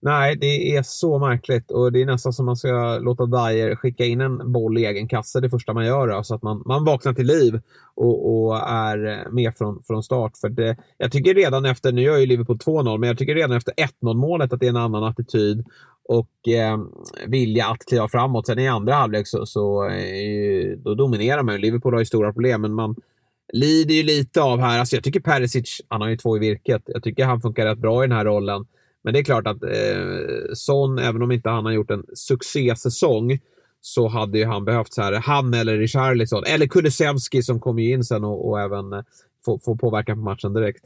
[0.01, 4.05] Nej, det är så märkligt och det är nästan som man ska låta Dyer skicka
[4.05, 6.23] in en boll i egen kasse det första man gör.
[6.23, 7.59] Så att man, man vaknar till liv
[7.95, 10.37] och, och är med från, från start.
[10.37, 13.57] För det, jag tycker redan efter, nu gör ju Liverpool 2-0, men jag tycker redan
[13.57, 15.65] efter 1-0 målet att det är en annan attityd
[16.07, 16.77] och eh,
[17.27, 18.47] vilja att kliva framåt.
[18.47, 21.61] Sen i andra halvlek så, så eh, då dominerar man.
[21.61, 22.95] Liverpool har ju stora problem, men man
[23.53, 24.79] lider ju lite av här.
[24.79, 26.83] Alltså jag tycker Perisic, han har ju två i virket.
[26.85, 28.65] Jag tycker han funkar rätt bra i den här rollen.
[29.03, 33.39] Men det är klart att eh, Son, även om inte han har gjort en succésäsong,
[33.81, 38.03] så hade ju han behövt så här, han eller Richarlison, eller Kulusevski som kommer in
[38.03, 39.01] sen och, och även eh,
[39.45, 40.83] få, får påverkan på matchen direkt.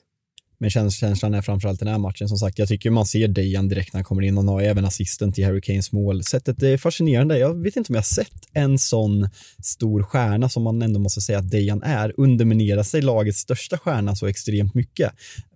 [0.62, 2.30] Men känslan är framförallt den här matchen.
[2.30, 4.38] Som sagt, jag tycker man ser Dejan direkt när han kommer in.
[4.38, 6.24] och har även assisten till Harry Kanes mål.
[6.24, 7.38] Sättet är fascinerande.
[7.38, 9.30] Jag vet inte om jag sett en sån
[9.64, 14.16] stor stjärna som man ändå måste säga att Dejan är underminera sig lagets största stjärna
[14.16, 15.12] så extremt mycket.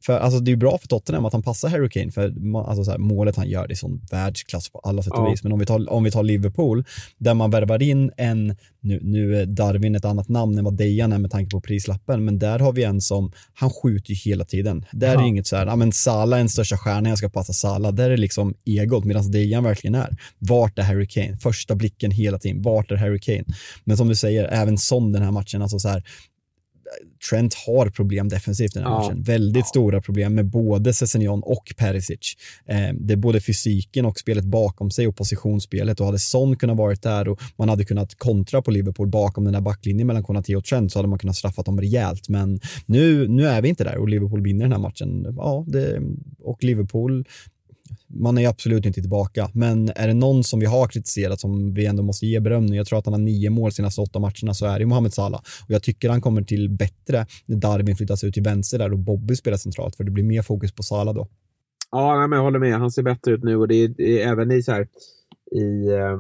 [0.05, 2.33] För alltså, det är bra för Tottenham att han passar Harry Kane, för
[2.67, 5.29] alltså, så här, målet han gör det är sån världsklass på alla sätt och ja.
[5.29, 5.43] vis.
[5.43, 6.85] Men om vi, tar, om vi tar Liverpool,
[7.17, 11.11] där man värvar in en, nu, nu är Darwin ett annat namn än vad Dejan
[11.11, 14.45] är med tanke på prislappen, men där har vi en som, han skjuter ju hela
[14.45, 14.85] tiden.
[14.91, 15.21] Där ja.
[15.21, 17.93] är inget så här, ja men Salah är den största stjärnan, jag ska passa Salah.
[17.93, 20.17] Där är liksom egot, medan Dejan verkligen är.
[20.39, 21.37] Vart är Harry Kane?
[21.37, 23.45] Första blicken hela tiden, vart är Harry Kane?
[23.83, 26.03] Men som du säger, även som den här matchen, alltså så här,
[27.29, 28.99] Trent har problem defensivt den här ja.
[28.99, 29.23] matchen.
[29.23, 29.65] Väldigt ja.
[29.65, 32.33] stora problem med både Sessignon och Perisic.
[32.67, 36.77] Eh, det är både fysiken och spelet bakom sig och positionsspelet och hade Son kunnat
[36.77, 40.55] varit där och man hade kunnat kontra på Liverpool bakom den där backlinjen mellan Konate
[40.55, 42.29] och Trent så hade man kunnat straffa dem rejält.
[42.29, 45.33] Men nu, nu är vi inte där och Liverpool vinner den här matchen.
[45.37, 46.01] Ja, det,
[46.39, 47.25] och Liverpool
[48.15, 51.85] man är absolut inte tillbaka, men är det någon som vi har kritiserat som vi
[51.85, 54.65] ändå måste ge beröm jag tror att han har nio mål senaste åtta matcherna, så
[54.65, 55.39] är det Mohamed Salah.
[55.39, 58.99] Och jag tycker han kommer till bättre när Darwin flyttas ut till vänster där och
[58.99, 61.27] Bobby spelar centralt, för det blir mer fokus på Salah då.
[61.91, 62.73] Ja, men jag håller med.
[62.73, 64.87] Han ser bättre ut nu och det är, det är även i, så här,
[65.51, 66.19] i eh,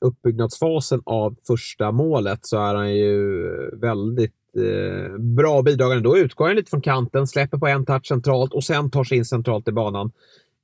[0.00, 3.46] uppbyggnadsfasen av första målet så är han ju
[3.80, 6.08] väldigt eh, bra bidragande.
[6.08, 9.18] Då utgår han lite från kanten, släpper på en touch centralt och sen tar sig
[9.18, 10.12] in centralt i banan.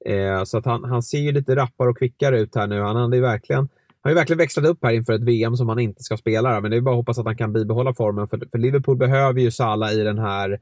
[0.06, 2.80] Eh, så att han, han ser ju lite rappare och kvickare ut här nu.
[2.80, 3.68] Han hade ju verkligen, han
[4.02, 6.60] har ju verkligen växlat upp här inför ett VM som han inte ska spela.
[6.60, 8.28] Men det är bara att hoppas att han kan bibehålla formen.
[8.28, 10.60] För, för Liverpool behöver ju Salah i den här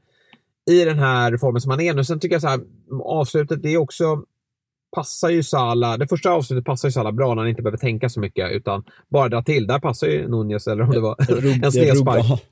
[0.71, 2.03] i den här formen som han är nu.
[2.03, 2.59] Sen tycker jag så här,
[3.03, 4.23] avslutet, det är också
[4.95, 5.97] passar ju Sala.
[5.97, 8.83] Det första avslutet passar ju Sala bra när han inte behöver tänka så mycket utan
[9.09, 9.67] bara dra till.
[9.67, 11.15] Där passar ju Nunez, eller om det var
[11.65, 12.43] en snedspark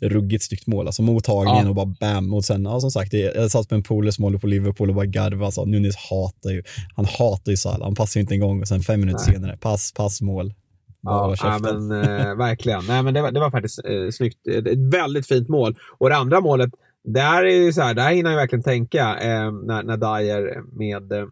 [0.00, 0.86] ruggigt snyggt mål.
[0.86, 1.68] Alltså mottagningen ja.
[1.68, 2.34] och bara bam.
[2.34, 4.94] Och sen, ja, som sagt, jag satt med en polare som håller på Liverpool och
[4.94, 5.44] bara garvade.
[5.44, 6.62] Alltså, Nunes hatar ju,
[6.96, 7.82] han hatar ju Salah.
[7.82, 9.34] Han passar ju inte en gång och sen fem minuter Nej.
[9.34, 10.54] senare, pass, pass, mål.
[11.02, 12.82] Ja, ja, men eh, verkligen.
[12.88, 14.46] Nej, men det, var, det var faktiskt eh, snyggt.
[14.46, 15.76] Ett väldigt fint mål.
[15.98, 16.70] Och det andra målet,
[17.04, 21.30] där, är så här, där hinner han verkligen tänka eh, när, när Dyer med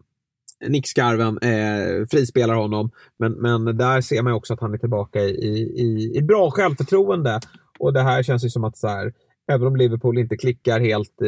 [0.67, 2.91] nickskarven, eh, frispelar honom.
[3.19, 7.39] Men, men där ser man också att han är tillbaka i, i, i bra självförtroende.
[7.79, 9.13] Och det här känns ju som att så här,
[9.47, 11.27] även om Liverpool inte klickar helt i,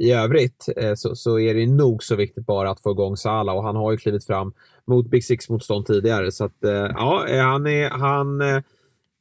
[0.00, 3.56] i övrigt eh, så, så är det nog så viktigt bara att få igång Salah
[3.56, 4.52] och han har ju klivit fram
[4.86, 6.32] mot Big Six-motstånd tidigare.
[6.32, 8.56] Så att, eh, ja, eh, han, är, han eh,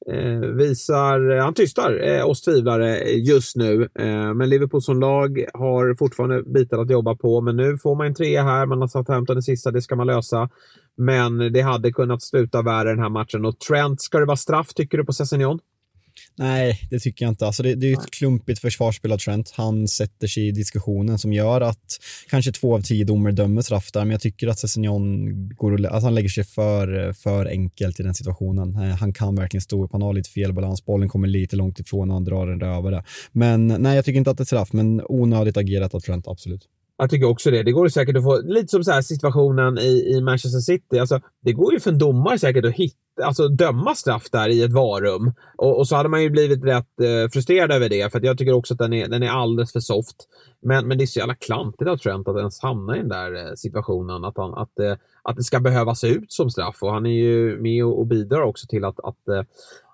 [0.08, 3.90] eh visar, eh, han tystar eh, oss tvivlare just nu.
[4.00, 7.42] Eh, men Liverpool som lag har fortfarande bitar att jobba på.
[7.42, 10.08] Men nu får man en trea här, man har satt hämtat sista, det ska man
[10.08, 10.50] lösa.
[10.96, 13.46] Men det hade kunnat sluta värre den här matchen.
[13.46, 15.60] Och Trent, ska det vara straff tycker du på Sessignon?
[16.36, 17.46] Nej, det tycker jag inte.
[17.46, 19.54] Alltså det, det är ett klumpigt försvarsspel av Trent.
[19.56, 21.98] Han sätter sig i diskussionen som gör att
[22.30, 25.80] kanske två av tio domare dömer straff där, men jag tycker att Sessignon går och,
[25.80, 28.76] alltså han lägger sig för, för enkelt i den situationen.
[28.76, 31.80] Eh, han kan verkligen stå upp, han har lite fel balans, bollen kommer lite långt
[31.80, 33.04] ifrån när han drar den över det.
[33.32, 36.68] Men nej, jag tycker inte att det är straff, men onödigt agerat av Trent, absolut.
[37.02, 37.64] Jag tycker också det.
[37.64, 41.00] Det går säkert att få, lite som så här situationen i, i Manchester City.
[41.00, 44.64] Alltså, det går ju för en domare säkert att hitta, alltså döma straff där i
[44.64, 45.34] ett varum.
[45.58, 48.54] Och, och så hade man ju blivit rätt eh, frustrerad över det, för jag tycker
[48.54, 50.16] också att den är, den är alldeles för soft.
[50.62, 53.48] Men, men det är så jävla klantigt av Trent att ens hamna i den där
[53.48, 54.26] eh, situationen.
[54.26, 56.78] Att, han, att, eh, att det ska behöva se ut som straff.
[56.82, 59.44] Och han är ju med och, och bidrar också till att, att eh,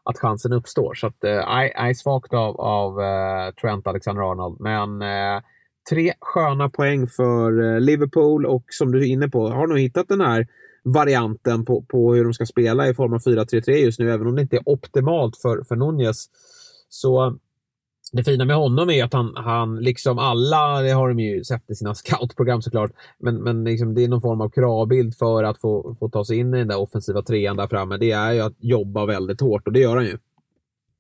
[0.03, 0.93] att chansen uppstår.
[0.93, 4.59] Så att, eh, svagt av, av eh, Trent Alexander-Arnold.
[4.59, 5.41] Men eh,
[5.89, 10.07] tre sköna poäng för eh, Liverpool och som du är inne på, har nog hittat
[10.07, 10.47] den här
[10.83, 14.35] varianten på, på hur de ska spela i form av 4-3-3 just nu, även om
[14.35, 16.25] det inte är optimalt för, för Nunez.
[16.89, 17.37] Så
[18.11, 21.69] det fina med honom är att han, han liksom alla, det har de ju sett
[21.69, 25.61] i sina scoutprogram såklart, men, men liksom det är någon form av kravbild för att
[25.61, 27.97] få, få ta sig in i den där offensiva trean där framme.
[27.97, 30.17] Det är ju att jobba väldigt hårt och det gör han ju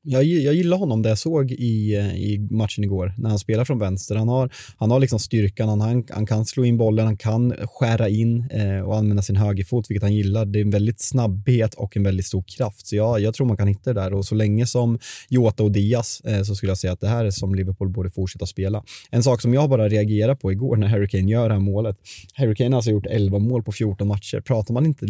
[0.05, 3.65] jag, jag gillar honom det jag såg i, eh, i matchen igår när han spelar
[3.65, 4.15] från vänster.
[4.15, 7.53] Han har, han har liksom styrkan, han, han, han kan slå in bollen, han kan
[7.63, 10.45] skära in eh, och använda sin högerfot, vilket han gillar.
[10.45, 12.87] Det är en väldigt snabbhet och en väldigt stor kraft.
[12.87, 15.71] Så jag, jag tror man kan hitta det där och så länge som Jota och
[15.71, 18.83] Diaz eh, så skulle jag säga att det här är som Liverpool borde fortsätta spela.
[19.09, 21.97] En sak som jag bara reagerar på igår när Harry Kane gör det här målet.
[22.33, 24.41] Harry Kane har alltså gjort 11 mål på 14 matcher.
[24.41, 25.05] Pratar man inte,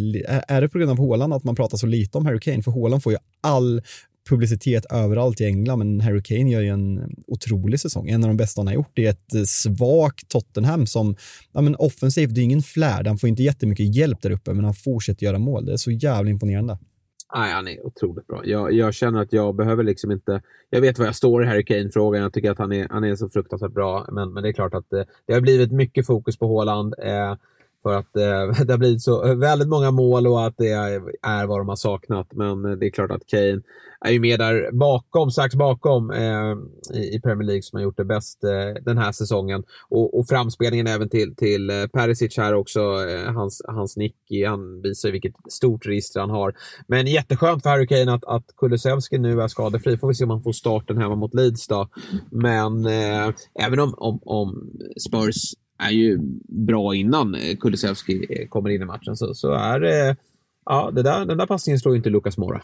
[0.47, 2.63] är det på grund av Håland att man pratar så lite om Harry Kane?
[2.63, 3.81] För Håland får ju all
[4.29, 8.09] publicitet överallt i England, men Harry Kane gör ju en otrolig säsong.
[8.09, 8.91] En av de bästa han har gjort.
[8.93, 11.15] Det är ett eh, svagt Tottenham som,
[11.51, 13.07] ja men offensivt, det är ingen flärd.
[13.07, 15.65] Han får inte jättemycket hjälp där uppe, men han fortsätter göra mål.
[15.65, 16.77] Det är så jävla imponerande.
[17.35, 18.41] Nej, han är otroligt bra.
[18.45, 20.41] Jag, jag, känner att jag behöver liksom inte...
[20.69, 22.21] Jag vet var jag står i Harry Kane-frågan.
[22.21, 24.07] Jag tycker att han är, han är så fruktansvärt bra.
[24.11, 26.95] Men, men det är klart att det, det har blivit mycket fokus på Haaland.
[27.03, 27.35] Eh,
[27.85, 30.71] för att eh, det har blivit så eh, väldigt många mål och att det
[31.21, 32.27] är vad de har saknat.
[32.33, 33.61] Men eh, det är klart att Kane
[34.01, 36.55] är ju med där bakom, strax bakom eh,
[36.93, 39.63] i, Premier League som har gjort det bäst eh, den här säsongen.
[39.89, 44.15] Och, och framspelningen även till, till eh, Perisic här också, eh, hans, hans nick,
[44.47, 46.53] han visar vilket stort register han har.
[46.87, 49.97] Men jätteskönt för Harry Kane att, att Kulusevski nu är skadefri.
[49.97, 51.87] Får vi se om han får starten hemma mot Leeds då.
[52.31, 54.71] Men eh, även om, om, om
[55.07, 60.15] Spurs är ju bra innan Kulusevski kommer in i matchen så, så är det,
[60.65, 62.61] ja, det där, den där passningen slår ju inte Lucas Mora.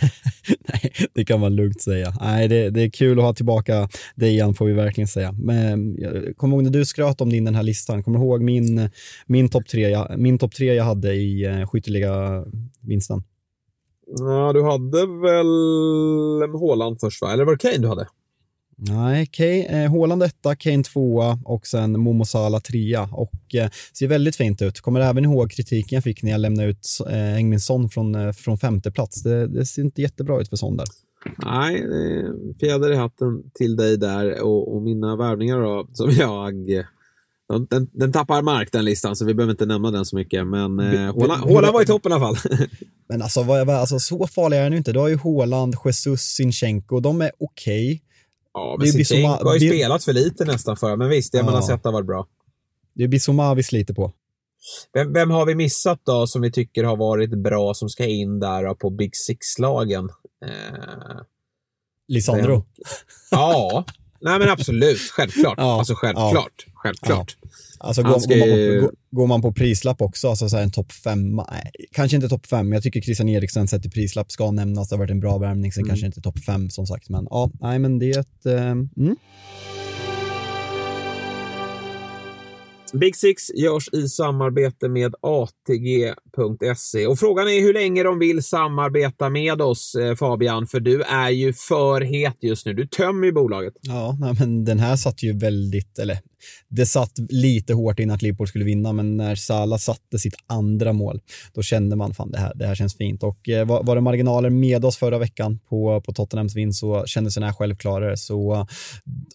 [0.68, 2.14] Nej, det kan man lugnt säga.
[2.20, 5.32] Nej, det, det är kul att ha tillbaka dig igen får vi verkligen säga.
[5.32, 5.96] Men
[6.36, 8.90] kom ihåg när du skröt om din den här listan, kommer du ihåg min,
[9.26, 13.22] min topp tre, jag, min top tre jag hade i uh, skytteliga-vinsten?
[14.06, 17.32] Ja, du hade väl Håland först va?
[17.32, 18.08] Eller var det Kane du hade?
[18.78, 24.08] Nej, Kane, eh, Håland etta, Kane tvåa och sen Momo Salah trea och eh, ser
[24.08, 24.80] väldigt fint ut.
[24.80, 28.58] Kommer även ihåg kritiken jag fick när jag lämnade ut eh, Engminsson från, eh, från
[28.58, 29.22] femte plats.
[29.22, 30.86] Det, det, ser inte jättebra ut för Son där.
[31.44, 31.84] Nej,
[32.60, 36.84] fjäder i hatten till dig där och, och mina värvningar då, som jag
[37.48, 40.46] den, den, tappar mark den listan, så vi behöver inte nämna den så mycket.
[40.46, 42.36] Men eh, Håland var i toppen i alla fall.
[43.08, 44.92] men alltså, vad, alltså, så farliga är den inte.
[44.92, 47.00] Du har ju Håland, Jesus, Sinchenko.
[47.00, 47.86] De är okej.
[47.86, 48.05] Okay.
[48.56, 51.44] Ja, men Zinchenko har ju spelat för lite nästan för men visst, det ja.
[51.44, 52.26] man har sett har varit bra.
[52.94, 54.12] Det är Bissoma vi sliter på.
[54.92, 58.40] Vem, vem, har vi missat då som vi tycker har varit bra som ska in
[58.40, 60.08] där på Big Six-lagen?
[60.46, 61.20] Eh,
[62.08, 62.64] Lisandro?
[63.30, 63.84] Ja,
[64.20, 65.00] nej men absolut.
[65.00, 65.54] Självklart.
[65.58, 66.64] Ja, alltså självklart.
[66.66, 67.36] Ja, självklart.
[67.42, 67.48] Ja.
[67.78, 68.34] Alltså går, ska...
[68.34, 71.40] går, man på, går, man på, prislapp också, alltså så en topp fem,
[71.92, 74.98] kanske inte topp fem, jag tycker Christian Eriksen sett i prislapp ska nämnas, det har
[74.98, 75.88] varit en bra värvning, sen mm.
[75.88, 79.16] kanske inte topp fem som sagt, men ja, nej men det är ett, eh, mm.
[82.98, 89.28] Big Six görs i samarbete med ATG.se och frågan är hur länge de vill samarbeta
[89.28, 92.74] med oss eh, Fabian, för du är ju för het just nu.
[92.74, 93.74] Du tömmer ju bolaget.
[93.80, 96.18] Ja, nej, men den här satt ju väldigt, eller
[96.68, 100.92] det satt lite hårt innan att Liverpool skulle vinna, men när Salah satte sitt andra
[100.92, 101.20] mål,
[101.54, 103.22] då kände man fan det här, det här känns fint.
[103.22, 107.04] Och eh, var, var det marginaler med oss förra veckan på, på Tottenhams vinst så
[107.06, 108.16] kändes den här självklarare.
[108.16, 108.66] Så eh,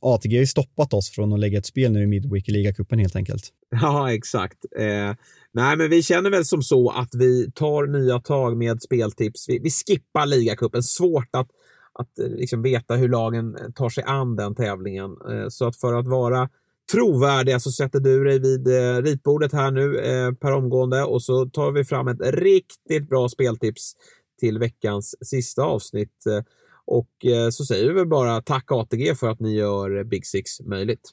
[0.02, 3.00] ATG har ju stoppat oss från att lägga ett spel nu i Midweek i ligacupen
[3.00, 3.44] helt enkelt.
[3.82, 4.58] Ja, exakt.
[4.80, 5.16] Eh,
[5.54, 9.50] nej, men vi känner väl som så att vi tar nya tag med speltips.
[9.50, 10.84] Vi, vi skippar ligacupen.
[10.84, 11.48] Svårt att
[11.94, 15.12] att eh, liksom veta hur lagen tar sig an den tävlingen.
[15.30, 16.50] Eh, så att för att vara
[16.92, 21.46] trovärdiga så sätter du dig vid eh, ritbordet här nu eh, per omgående och så
[21.46, 23.94] tar vi fram ett riktigt bra speltips
[24.40, 26.26] till veckans sista avsnitt.
[26.26, 26.44] Eh,
[26.86, 30.62] och eh, så säger vi väl bara tack ATG för att ni gör Big Six
[30.62, 31.12] möjligt.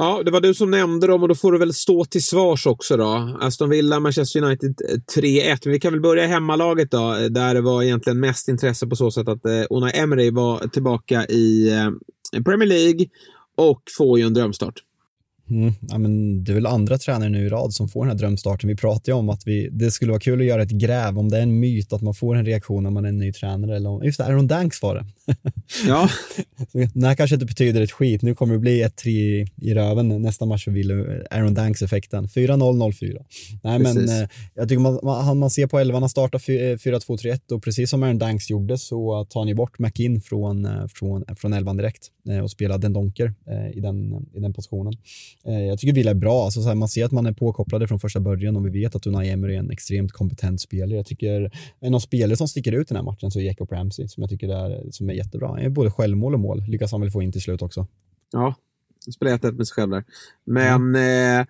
[0.00, 2.66] Ja, det var du som nämnde dem och då får du väl stå till svars
[2.66, 3.38] också då.
[3.40, 5.58] Aston Villa, Manchester United eh, 3-1.
[5.64, 8.86] Men vi kan väl börja i hemmalaget då, eh, där det var egentligen mest intresse
[8.86, 13.06] på så sätt att eh, Emery var tillbaka i eh, Premier League
[13.56, 14.74] och får ju en drömstart.
[15.50, 18.18] Mm, ja, men det är väl andra tränare nu i rad som får den här
[18.18, 18.68] drömstarten.
[18.68, 21.28] Vi pratar ju om att vi, det skulle vara kul att göra ett gräv om
[21.28, 23.76] det är en myt att man får en reaktion när man är en ny tränare.
[23.76, 25.04] Eller om, just det, Aaron Danks var det.
[25.86, 26.08] Ja.
[26.94, 28.22] det här kanske inte betyder ett skit.
[28.22, 29.10] Nu kommer det bli ett 3
[29.56, 32.26] i röven nästa match för Ville, Aaron Danks-effekten.
[32.26, 33.24] 4-0, 0-4.
[33.62, 37.90] Nej, men eh, jag tycker man, man, man ser på elvan starta 4-2-3-1 och precis
[37.90, 42.08] som Aaron Danks gjorde så tar ni bort McIn från, eh, från, från elvan direkt
[42.28, 44.92] eh, och spelar Den Donker eh, i, den, i den positionen.
[45.44, 46.44] Eh, jag tycker Villa är bra.
[46.44, 48.94] Alltså, så här, man ser att man är påkopplade från första början och vi vet
[48.94, 50.96] att Unai Emery är en extremt kompetent spelare.
[50.96, 53.42] Jag tycker eh, en av spelare som sticker ut i den här matchen så är
[53.42, 55.48] Jacob Ramsey som jag tycker är, som är jättebra.
[55.48, 56.62] Han är både självmål och mål.
[56.68, 57.86] Lyckas han väl få in till slut också.
[58.32, 58.54] Ja,
[59.12, 60.04] spelar 1 med sig själv där.
[60.44, 61.40] Men mm.
[61.40, 61.46] eh,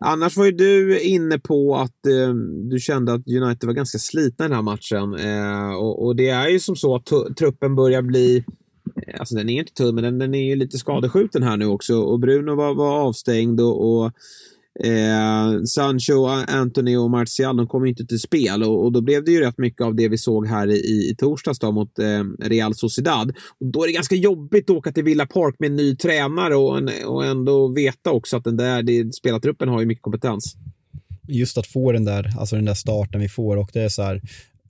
[0.00, 2.34] annars var ju du inne på att eh,
[2.70, 5.14] du kände att United var ganska slitna i den här matchen.
[5.14, 8.44] Eh, och, och, det är ju som så att truppen börjar bli
[9.18, 11.94] Alltså den är inte tunn, men den, den är ju lite skadeskjuten här nu också.
[11.94, 14.12] Och Bruno var, var avstängd och, och
[14.86, 18.62] eh, Sancho, Anthony och Martial, de kom inte till spel.
[18.62, 21.14] Och, och, då blev det ju rätt mycket av det vi såg här i, i
[21.18, 23.32] torsdags då, mot eh, Real Sociedad.
[23.60, 26.56] Och då är det ganska jobbigt att åka till Villa Park med en ny tränare
[26.56, 30.56] och, en, och ändå veta också att den där det, spelartruppen har ju mycket kompetens
[31.28, 34.02] just att få den där, alltså den där starten vi får och det är så
[34.02, 34.20] här,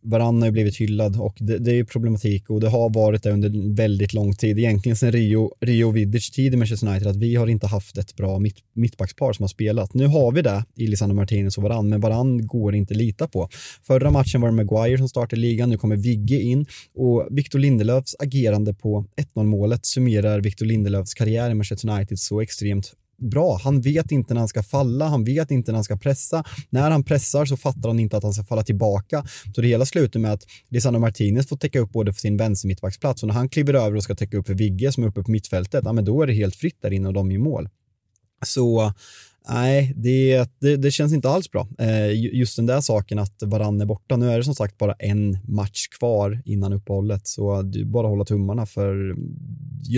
[0.05, 3.31] Varann har ju blivit hyllad och det, det är problematik och det har varit det
[3.31, 4.59] under väldigt lång tid.
[4.59, 8.17] Egentligen sedan Rio, Rio Vidic tid i Manchester United att vi har inte haft ett
[8.17, 9.95] bra mitt, mittbackspar som har spelat.
[9.95, 13.29] Nu har vi det i Lisandro Martinez och Varann, men Varann går inte att lita
[13.29, 13.49] på.
[13.87, 18.17] Förra matchen var det Maguire som startade ligan, nu kommer Vigge in och Victor Lindelöfs
[18.19, 23.61] agerande på 1-0 målet summerar Victor Lindelöfs karriär i Manchester United så extremt bra.
[23.65, 26.45] Han vet inte när han ska falla, han vet inte när han ska pressa.
[26.71, 29.25] När han pressar så fattar han inte att han ska falla tillbaka.
[29.55, 32.69] Så det hela slutar med att Lisandro Martinez får täcka upp både för sin vänster
[32.69, 35.23] mittbacksplats och när han kliver över och ska täcka upp för Vigge som är uppe
[35.23, 37.39] på mittfältet, ja men då är det helt fritt där inne och de är i
[37.39, 37.69] mål.
[38.45, 38.93] Så
[39.49, 41.69] Nej, det, det, det, känns inte alls bra.
[41.79, 44.17] Eh, just den där saken att varann är borta.
[44.17, 48.25] Nu är det som sagt bara en match kvar innan uppehållet, så du bara hålla
[48.25, 49.15] tummarna för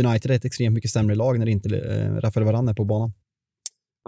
[0.05, 3.13] United är ett extremt mycket sämre lag när inte eh, Rafael Varann är på banan.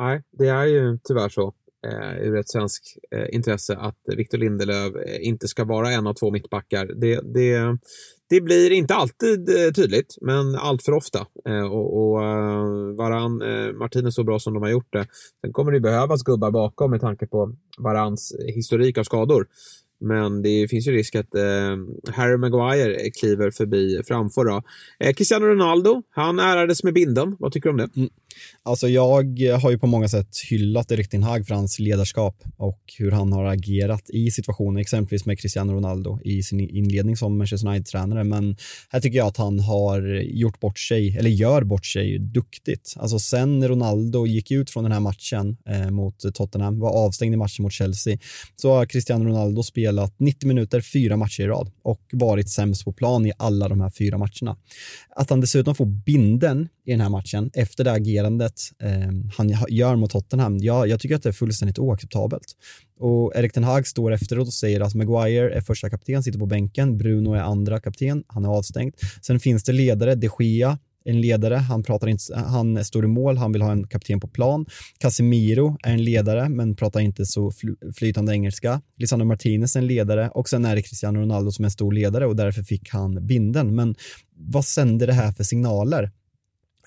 [0.00, 1.52] Nej, det är ju tyvärr så
[1.86, 6.14] eh, ur ett svenskt eh, intresse att Victor Lindelöf eh, inte ska vara en av
[6.14, 6.86] två mittbackar.
[6.86, 7.78] Det, det,
[8.28, 11.26] det blir inte alltid eh, tydligt, men allt för ofta.
[11.48, 15.06] Eh, och, och eh, Varann, eh, Martin är så bra som de har gjort det.
[15.40, 19.46] Sen kommer det behövas gubbar bakom med tanke på Varans historik av skador.
[20.00, 24.44] Men det finns ju risk att eh, Harry Maguire kliver förbi framför.
[24.44, 24.62] Då.
[25.00, 27.36] Eh, Cristiano Ronaldo, han ärades med binden.
[27.38, 27.88] Vad tycker du om det?
[27.96, 28.08] Mm.
[28.62, 32.80] Alltså jag har ju på många sätt hyllat Erik Ten Hag för hans ledarskap och
[32.98, 37.68] hur han har agerat i situationer, exempelvis med Cristiano Ronaldo i sin inledning som Manchester
[37.68, 38.24] United-tränare.
[38.24, 38.56] Men
[38.90, 42.94] här tycker jag att han har gjort bort sig, eller gör bort sig, duktigt.
[42.96, 47.36] Alltså sen Ronaldo gick ut från den här matchen eh, mot Tottenham, var avstängd i
[47.36, 48.18] matchen mot Chelsea,
[48.56, 52.84] så har Cristiano Ronaldo spelat spelat 90 minuter, fyra matcher i rad och varit sämst
[52.84, 54.56] på plan i alla de här fyra matcherna.
[55.16, 58.90] Att han dessutom får binden i den här matchen efter det agerandet eh,
[59.36, 62.44] han gör mot Tottenham, ja, jag tycker att det är fullständigt oacceptabelt.
[62.98, 66.46] Och Erik Ten Hag står efteråt och säger att Maguire är första kapten, sitter på
[66.46, 68.94] bänken, Bruno är andra kapten, han är avstängd.
[69.22, 73.36] Sen finns det ledare, de Gia, en ledare, han, pratar inte, han står i mål,
[73.36, 74.66] han vill ha en kapten på plan.
[74.98, 77.52] Casemiro är en ledare, men pratar inte så
[77.96, 78.80] flytande engelska.
[78.96, 81.92] Lisandro Martinez är en ledare och sen är det Cristiano Ronaldo som är en stor
[81.92, 83.74] ledare och därför fick han binden.
[83.74, 83.94] Men
[84.36, 86.10] vad sänder det här för signaler?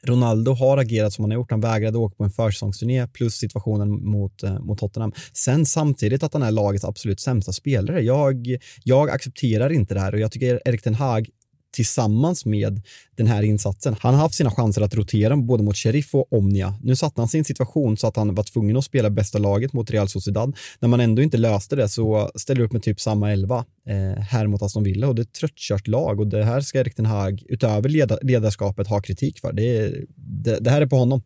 [0.04, 1.52] Ronaldo har agerat som han har gjort.
[1.52, 5.12] Han vägrade åka på en försäsongsturné plus situationen mot, eh, mot Tottenham.
[5.34, 8.02] Sen samtidigt att han är lagets absolut sämsta spelare.
[8.02, 11.30] Jag, jag accepterar inte det här och jag tycker Erik Ten Hag
[11.72, 12.82] tillsammans med
[13.16, 13.96] den här insatsen.
[14.00, 16.74] Han har haft sina chanser att rotera både mot Sheriff och Omnia.
[16.84, 19.92] Nu satte han sin situation så att han var tvungen att spela bästa laget mot
[19.92, 20.58] Real Sociedad.
[20.80, 24.48] När man ändå inte löste det så ställer upp med typ samma elva eh, här
[24.48, 27.06] mot Aston Villa och det är ett tröttkört lag och det här ska Erik Ten
[27.06, 29.54] Hag utöver leda, ledarskapet ha kritik för.
[29.54, 31.22] Det, det, det här är på honom.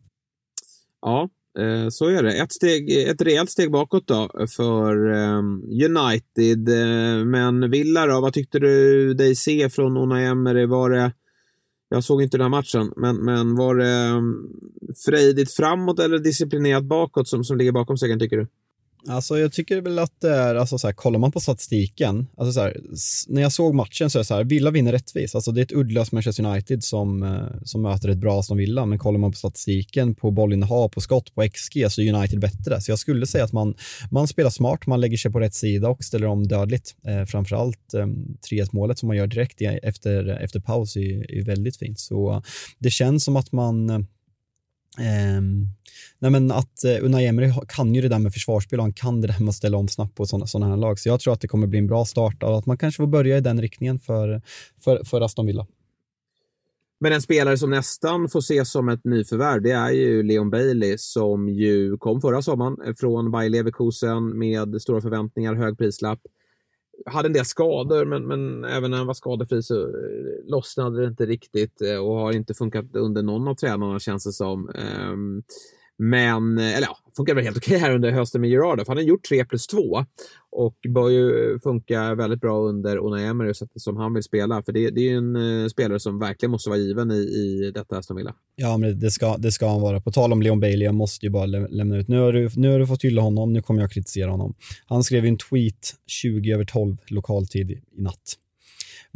[1.00, 1.28] Ja,
[1.58, 2.32] Eh, så är det.
[2.32, 6.68] Ett, steg, ett rejält steg bakåt då för ehm, United.
[6.68, 10.66] Eh, men Villa då, vad tyckte du dig se från Unai Emery?
[10.66, 11.12] Var det,
[11.88, 14.34] jag såg inte den här matchen, men, men var det ehm,
[15.06, 18.46] frejdigt framåt eller disciplinerat bakåt som, som ligger bakom segern tycker du?
[19.08, 22.52] Alltså jag tycker väl att det är, alltså så här, kollar man på statistiken, alltså
[22.52, 22.80] så här,
[23.28, 25.34] när jag såg matchen så är det så här, Villa vinner rättvist.
[25.34, 28.86] Alltså det är ett uddlöst Manchester United som, eh, som möter ett bra som Villa,
[28.86, 32.80] men kollar man på statistiken, på bollinnehav, på skott, på XG, så är United bättre.
[32.80, 33.74] Så jag skulle säga att man,
[34.10, 36.96] man spelar smart, man lägger sig på rätt sida och ställer om dödligt.
[37.06, 38.06] Eh, framförallt eh,
[38.50, 42.00] 3-1 målet som man gör direkt efter, efter paus är, är väldigt fint.
[42.00, 42.42] Så
[42.78, 44.06] det känns som att man
[44.98, 45.68] Um,
[46.18, 49.20] nej men att eh, Unai Emery kan ju det där med försvarsspel och han kan
[49.20, 50.98] det där med att ställa om snabbt på sådana sådana här lag.
[50.98, 53.06] Så jag tror att det kommer bli en bra start och att man kanske får
[53.06, 54.42] börja i den riktningen för,
[54.84, 55.66] för, för Aston Villa.
[57.00, 60.98] Men en spelare som nästan får ses som ett nyförvärv, det är ju Leon Bailey
[60.98, 66.20] som ju kom förra sommaren från Bayer Leverkusen med stora förväntningar, hög prislapp
[67.06, 71.06] hade en del skador, men, men även när han var skadefri så eh, lossnade det
[71.06, 74.68] inte riktigt eh, och har inte funkat under någon av tränarna känns det som.
[74.68, 75.42] Ehm,
[75.98, 78.78] men, eh, eller ja, funkar väl helt okej här under hösten med Gerard.
[78.78, 80.04] För han har gjort 3 plus 2
[80.56, 84.62] och bör ju funka väldigt bra under Unai Emery sättet som han vill spela.
[84.62, 87.72] För det, det är ju en eh, spelare som verkligen måste vara given i, i
[87.74, 88.34] detta Aston Villa.
[88.56, 90.00] Ja, men det ska, det ska han vara.
[90.00, 92.08] På tal om Leon Bailey, jag måste ju bara lä lämna ut.
[92.08, 94.54] Nu har, du, nu har du fått hylla honom, nu kommer jag kritisera honom.
[94.86, 98.38] Han skrev en tweet 20 över 12 lokaltid i natt.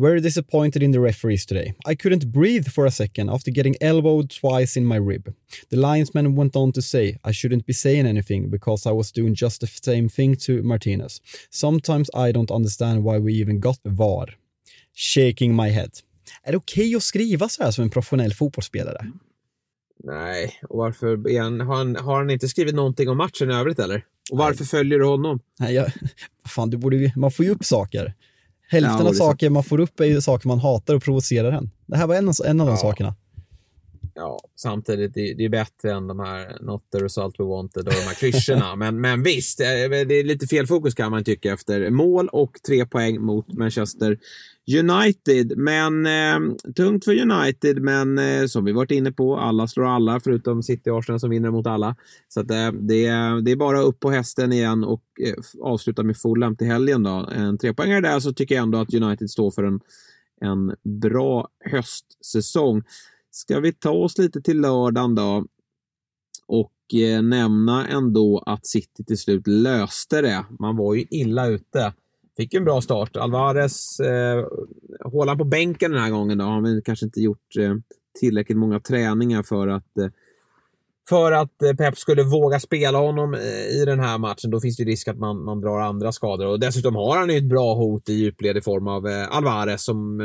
[0.01, 1.75] Very disappointed in the referees today.
[1.85, 5.35] I couldn't breathe for a second after getting elbowed twice in my rib.
[5.71, 9.35] The linesman went on to say I shouldn't be saying anything because I was doing
[9.35, 11.21] just the same thing to Martinez.
[11.51, 14.27] Sometimes I don't understand why we even got VAR.
[14.95, 15.91] Shaking my head.
[16.43, 19.13] Är det okej okay att skriva så här som en professionell fotbollsspelare?
[20.05, 23.79] Nej, och varför han, har, han, har han inte skrivit någonting om matchen i övrigt
[23.79, 24.05] eller?
[24.31, 24.69] Och varför Nej.
[24.69, 25.41] följer du honom?
[25.59, 25.93] Nej, jag,
[26.47, 28.15] fan, du borde, man får ju upp saker.
[28.71, 31.71] Hälften ja, av saker man får upp är ju saker man hatar och provocerar en.
[31.87, 32.77] Det här var en, en av de ja.
[32.77, 33.15] sakerna.
[34.15, 37.95] Ja, samtidigt, det, det är bättre än de här Not the result we wanted och
[37.95, 38.77] de här klyschorna.
[38.77, 42.87] men, men visst, det är lite fel fokus kan man tycka efter mål och tre
[42.87, 44.19] poäng mot Manchester
[44.77, 45.59] United.
[45.59, 50.21] Men eh, tungt för United, men eh, som vi varit inne på, alla slår alla
[50.21, 51.97] förutom City och Arsenal som vinner mot alla.
[52.29, 53.07] Så att, eh, det,
[53.43, 57.03] det är bara upp på hästen igen och eh, avsluta med Fulham till helgen.
[57.03, 57.29] Då.
[57.33, 59.81] En trepoängare där så tycker jag ändå att United står för en,
[60.41, 62.83] en bra höstsäsong.
[63.31, 65.47] Ska vi ta oss lite till lördagen då
[66.47, 70.45] och eh, nämna ändå att City till slut löste det.
[70.59, 71.93] Man var ju illa ute
[72.39, 73.17] fick en bra start.
[73.17, 74.47] Alvarez, eh,
[75.05, 77.75] håller på bänken den här gången då, har kanske inte gjort eh,
[78.21, 80.09] tillräckligt många träningar för att eh,
[81.09, 84.51] för att eh, Pep skulle våga spela honom eh, i den här matchen.
[84.51, 86.47] Då finns det risk att man, man drar andra skador.
[86.47, 89.85] Och dessutom har han ju ett bra hot i djupled i form av eh, Alvarez
[89.85, 90.21] som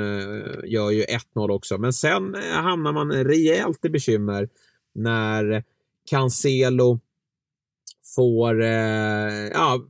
[0.66, 1.03] gör ju
[1.36, 1.78] 1-0 också.
[1.78, 4.49] Men sen hamnar man rejält i bekymmer
[4.95, 5.64] när
[6.09, 6.99] Cancelo
[8.16, 8.61] får
[9.53, 9.82] ja,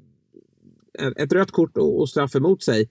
[1.18, 2.90] ett rött kort och straff emot sig.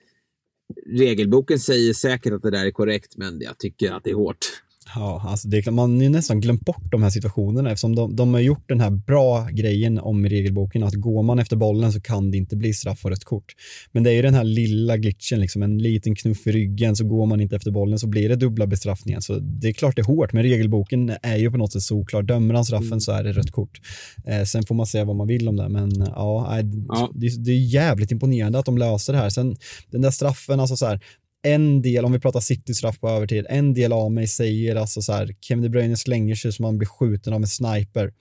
[0.87, 4.63] Regelboken säger säkert att det där är korrekt, men jag tycker att det är hårt.
[4.95, 8.41] Ja, alltså det, man har nästan glömt bort de här situationerna eftersom de, de har
[8.41, 12.31] gjort den här bra grejen om i regelboken att går man efter bollen så kan
[12.31, 13.53] det inte bli straff och rött kort.
[13.93, 17.05] Men det är ju den här lilla glitchen, liksom en liten knuff i ryggen så
[17.05, 19.21] går man inte efter bollen så blir det dubbla bestraffningar.
[19.21, 22.23] Så det är klart det är hårt, men regelboken är ju på något sätt solklar.
[22.23, 23.01] Dömer han straffen mm.
[23.01, 23.81] så är det rött kort.
[24.27, 27.11] Eh, sen får man säga vad man vill om det, men ja, ja.
[27.15, 29.31] Det, det, är jävligt imponerande att de löser det här.
[29.31, 29.57] Sen
[29.91, 31.01] den där straffen, alltså så här,
[31.43, 35.13] en del, om vi pratar City-straff på övertid, en del av mig säger alltså så
[35.13, 38.13] här, Kevin De Bruyne slänger sig som man blir skjuten av en sniper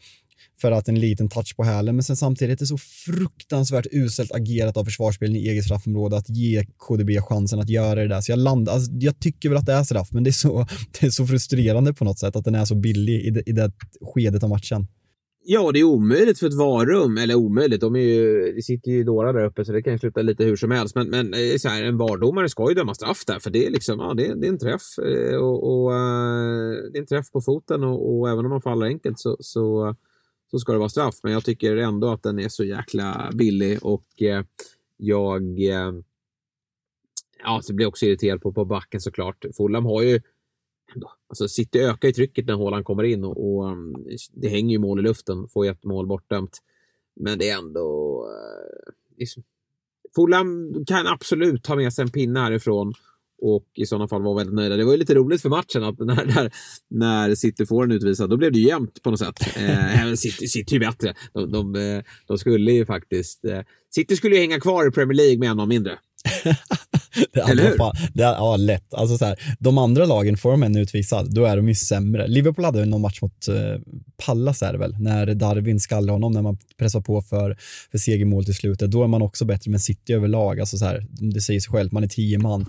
[0.61, 4.31] för att en liten touch på hälen, men sen samtidigt är det så fruktansvärt uselt
[4.31, 8.21] agerat av försvarsspelen i eget straffområde att ge KDB chansen att göra det där.
[8.21, 10.67] Så jag landar, alltså, jag tycker väl att det är straff, men det är så,
[10.99, 13.51] det är så frustrerande på något sätt att den är så billig i det, i
[13.51, 14.87] det skedet av matchen.
[15.43, 17.17] Ja, det är omöjligt för ett varum.
[17.17, 19.99] Eller omöjligt, de är ju, det sitter ju dårar där uppe så det kan ju
[19.99, 20.95] sluta lite hur som helst.
[20.95, 23.71] Men, men eh, så här, en vardomare ska ju döma straff där för det är
[23.71, 24.97] liksom, ja, det, det är en träff.
[25.05, 28.61] Eh, och, och, eh, det är en träff på foten och, och även om man
[28.61, 29.95] faller enkelt så, så,
[30.51, 31.15] så ska det vara straff.
[31.23, 34.05] Men jag tycker ändå att den är så jäkla billig och
[34.97, 35.59] jag
[37.43, 39.45] ja, så blir jag också irriterad på, på backen såklart.
[39.57, 40.21] Fulham har ju
[41.29, 43.95] Alltså City ökar ju trycket när Haaland kommer in och, och mm,
[44.33, 46.57] det hänger ju mål i luften, får ett mål bortdömt.
[47.19, 48.25] Men det är ändå...
[48.29, 49.43] Eh, liksom,
[50.15, 52.93] Fulham kan absolut ta med sig en pinne härifrån
[53.41, 54.77] och i sådana fall vara väldigt nöjda.
[54.77, 56.51] Det var ju lite roligt för matchen att när, när,
[56.89, 59.57] när City får en utvisad, då blev det jämnt på något sätt.
[59.57, 61.13] Eh, City, City är bättre.
[61.33, 63.45] De, de, eh, de, skulle ju faktiskt...
[63.45, 65.99] Eh, City skulle ju hänga kvar i Premier League med en av mindre.
[67.33, 67.77] det Eller hur?
[67.77, 68.93] Fan, det är, ja, lätt.
[68.93, 72.27] Alltså så här, de andra lagen, får de en utvisad, då är de ju sämre.
[72.27, 73.55] Liverpool hade någon match mot uh,
[74.25, 77.57] Pallas är det väl, när Darwin skallar honom, när man pressar på för,
[77.91, 78.91] för segermål till slutet.
[78.91, 81.91] Då är man också bättre, men City överlag, alltså så här, det säger sig självt,
[81.91, 82.65] man är tio man,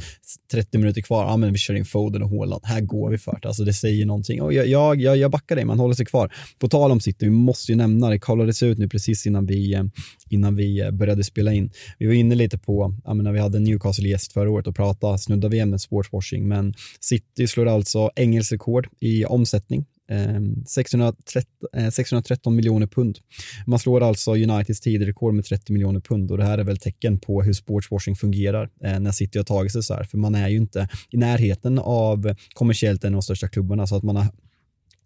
[0.53, 3.39] 30 minuter kvar, ja men vi kör in Foden och Haaland, här går vi för
[3.43, 3.49] det.
[3.49, 4.43] Alltså det säger någonting.
[4.43, 6.35] Och jag, jag, jag, jag backar dig, man håller sig kvar.
[6.59, 9.75] På tal om City, vi måste ju nämna, det kollades ut nu precis innan vi,
[9.75, 9.85] eh,
[10.31, 11.71] innan vi eh, började spela in.
[11.99, 15.19] Vi var inne lite på, ja, men när vi hade Newcastle-gäst förra året och pratade,
[15.19, 21.47] snuddade vi ämnet sportswashing, men City slår alltså engelsk rekord i omsättning Ehm, 613,
[21.93, 23.19] 613 eh, miljoner pund.
[23.67, 27.21] Man slår alltså Uniteds tiderekord med 30 miljoner pund och det här är väl tecken
[27.21, 30.49] på hur sportswashing fungerar eh, när City har tagit sig så här, för man är
[30.49, 34.27] ju inte i närheten av kommersiellt en av de största klubbarna så att man har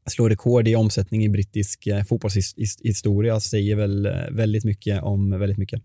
[0.07, 5.83] slår rekord i omsättning i brittisk eh, fotbollshistoria säger väl väldigt mycket om väldigt mycket.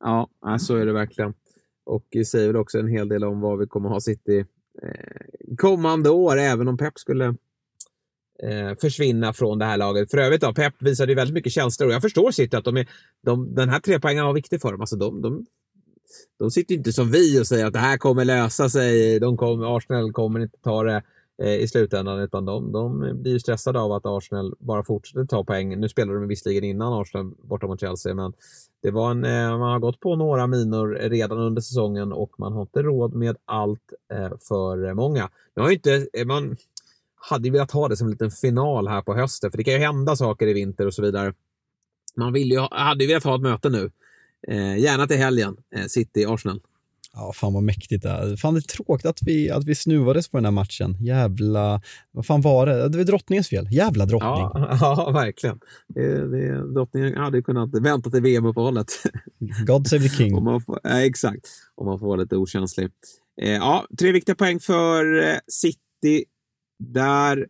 [0.00, 0.28] Ja,
[0.60, 1.32] så är det verkligen.
[1.86, 4.44] Och det säger väl också en hel del om vad vi kommer ha City
[5.56, 7.34] kommande år, även om Pep skulle
[8.42, 10.10] eh, försvinna från det här laget.
[10.10, 12.76] För övrigt, då, Pep visade ju väldigt mycket känslor och jag förstår City att de
[12.76, 12.88] är,
[13.22, 14.80] de, den här trepoängaren var viktig för dem.
[14.80, 15.46] Alltså de, de,
[16.38, 19.20] de sitter inte som vi och säger att det här kommer lösa sig.
[19.20, 21.02] De kommer, Arsenal kommer inte ta det
[21.42, 25.80] Eh, i slutändan, utan de, de blir stressade av att Arsenal bara fortsätter ta poäng.
[25.80, 28.32] Nu spelade de visserligen innan Arsenal borta mot Chelsea, men
[28.82, 32.52] det var en, eh, man har gått på några minor redan under säsongen och man
[32.52, 35.30] har inte råd med allt eh, för många.
[35.56, 36.56] Nu har inte, man
[37.28, 39.74] hade ju velat ha det som en liten final här på hösten, för det kan
[39.74, 41.34] ju hända saker i vinter och så vidare.
[42.16, 43.90] Man vill ju, hade ju velat ha ett möte nu.
[44.78, 45.56] gärna till helgen,
[45.88, 46.60] City-Arsenal.
[47.12, 48.36] Ja, fan vad mäktigt det är.
[48.36, 50.96] Fan det är tråkigt att vi, att vi snuvades på den här matchen.
[51.00, 52.88] Jävla, vad fan var det?
[52.88, 53.68] Det var drottningens fel.
[53.70, 54.30] Jävla drottning.
[54.54, 55.60] Ja, ja verkligen.
[55.88, 58.86] Det, det, drottningen hade kunnat vänta till VM-uppehållet.
[59.66, 60.34] God save the king.
[60.34, 62.88] om får, ja, exakt, om man får vara lite okänslig.
[63.42, 66.24] Eh, ja, tre viktiga poäng för eh, City.
[66.80, 67.46] Där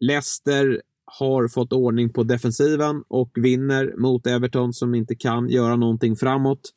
[0.00, 6.16] Leicester har fått ordning på defensiven och vinner mot Everton som inte kan göra någonting
[6.16, 6.70] framåt.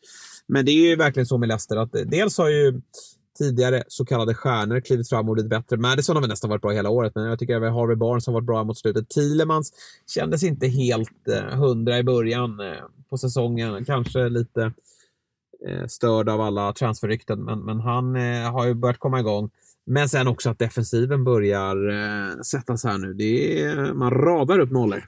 [0.48, 2.82] Men det är ju verkligen så med Leicester att dels har ju
[3.38, 5.78] tidigare så kallade stjärnor klivit fram och blivit bättre.
[5.78, 8.34] Madison har väl nästan varit bra hela året, men jag tycker även Harvey Barnes har
[8.34, 9.10] varit bra mot slutet.
[9.10, 9.74] Thielemans
[10.08, 13.86] kändes inte helt eh, hundra i början eh, på säsongen.
[13.86, 14.72] Kanske lite
[15.68, 19.50] eh, störd av alla transferrykten, men, men han eh, har ju börjat komma igång.
[19.90, 23.14] Men sen också att defensiven börjar eh, sättas här nu.
[23.14, 25.04] Det är, man radar upp nollor.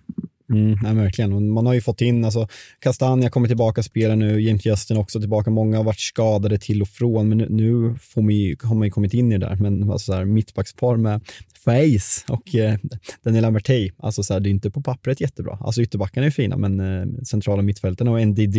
[0.50, 1.52] Mm, nej, verkligen.
[1.52, 2.48] Man har ju fått in, alltså
[2.80, 5.50] Castagna kommer tillbaka och spelar nu, James Justin också tillbaka.
[5.50, 8.88] Många har varit skadade till och från, men nu, nu får man ju, har man
[8.88, 9.56] ju kommit in i det där.
[9.56, 11.22] Men alltså, så här, mittbackspar med
[11.66, 12.76] Faiz och eh,
[13.24, 15.58] Daniel Amartey, alltså så här, det är inte på pappret jättebra.
[15.62, 18.58] Alltså ytterbackarna är fina, men eh, centrala mittfälten och NDD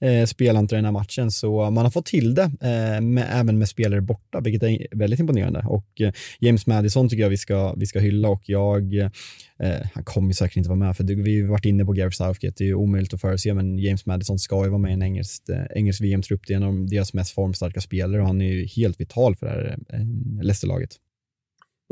[0.00, 3.58] eh, spelar inte den här matchen, så man har fått till det, eh, med, även
[3.58, 5.64] med spelare borta, vilket är väldigt imponerande.
[5.68, 9.10] Och eh, James Madison tycker jag vi ska, vi ska hylla och jag,
[9.58, 12.54] eh, han kommer säkert inte vara med, för vi har varit inne på Gareth Southgate,
[12.58, 15.02] det är ju omöjligt att förutse, men James Madison ska ju vara med i en
[15.02, 18.52] engelsk, eh, engelsk VM-trupp, det är en av deras mest formstarka spelare och han är
[18.52, 20.06] ju helt vital för det här eh,
[20.42, 20.90] Leicester-laget.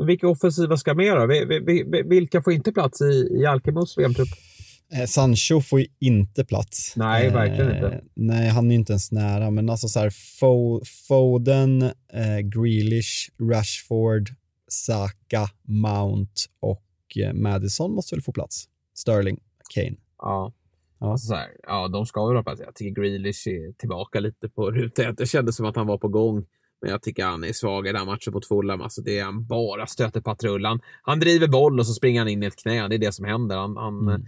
[0.07, 1.27] Vilka offensiva ska med då?
[2.09, 4.29] Vilka får inte plats i, i Alkemos VM-trupp?
[4.93, 6.93] Eh, Sancho får ju inte plats.
[6.95, 7.87] Nej, verkligen inte.
[7.87, 10.11] Eh, nej, han är inte ens nära, men alltså så här,
[11.07, 11.81] Foden,
[12.13, 14.29] eh, Grealish, Rashford,
[14.67, 16.84] Saka, Mount och
[17.17, 18.69] eh, Madison måste väl få plats.
[18.93, 19.39] Sterling,
[19.73, 19.95] Kane.
[20.17, 20.53] Ja.
[20.99, 21.11] Ja.
[21.11, 22.61] Alltså här, ja, de ska väl ha plats.
[22.65, 25.15] Jag tycker Grealish är tillbaka lite på rutan.
[25.17, 26.45] Det kändes som att han var på gång.
[26.81, 28.81] Men jag tycker han är svag i den här matchen mot Fulham.
[28.81, 30.79] Alltså det är han bara stöter patrullan.
[31.01, 32.87] Han driver boll och så springer han in i ett knä.
[32.87, 33.57] Det är det som händer.
[33.57, 34.25] Han, han mm.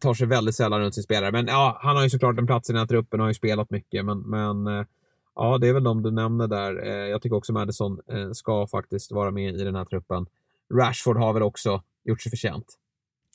[0.00, 1.32] tar sig väldigt sällan runt sin spelare.
[1.32, 3.34] Men ja, han har ju såklart en plats i den här truppen och har ju
[3.34, 4.04] spelat mycket.
[4.04, 4.84] Men, men eh,
[5.34, 6.86] ja, det är väl de du nämner där.
[6.86, 10.26] Eh, jag tycker också Madison eh, ska faktiskt vara med i den här truppen.
[10.74, 12.78] Rashford har väl också gjort sig förtjänt.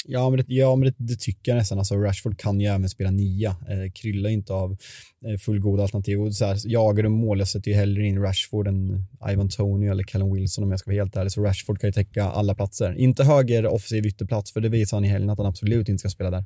[0.09, 1.77] Ja, men, det, ja, men det, det, tycker jag nästan.
[1.77, 3.49] Alltså, Rashford kan ju även spela nia.
[3.49, 4.77] Eh, kryllar inte av
[5.25, 6.21] eh, fullgoda alternativ.
[6.21, 9.87] Och så här, jagar du mål, jag sätter ju hellre in Rashford än Ivan Tony
[9.87, 11.31] eller Callum Wilson om jag ska vara helt ärlig.
[11.31, 12.93] Så Rashford kan ju täcka alla platser.
[12.93, 16.09] Inte höger offensiv ytterplats, för det visar han i helgen att han absolut inte ska
[16.09, 16.45] spela där.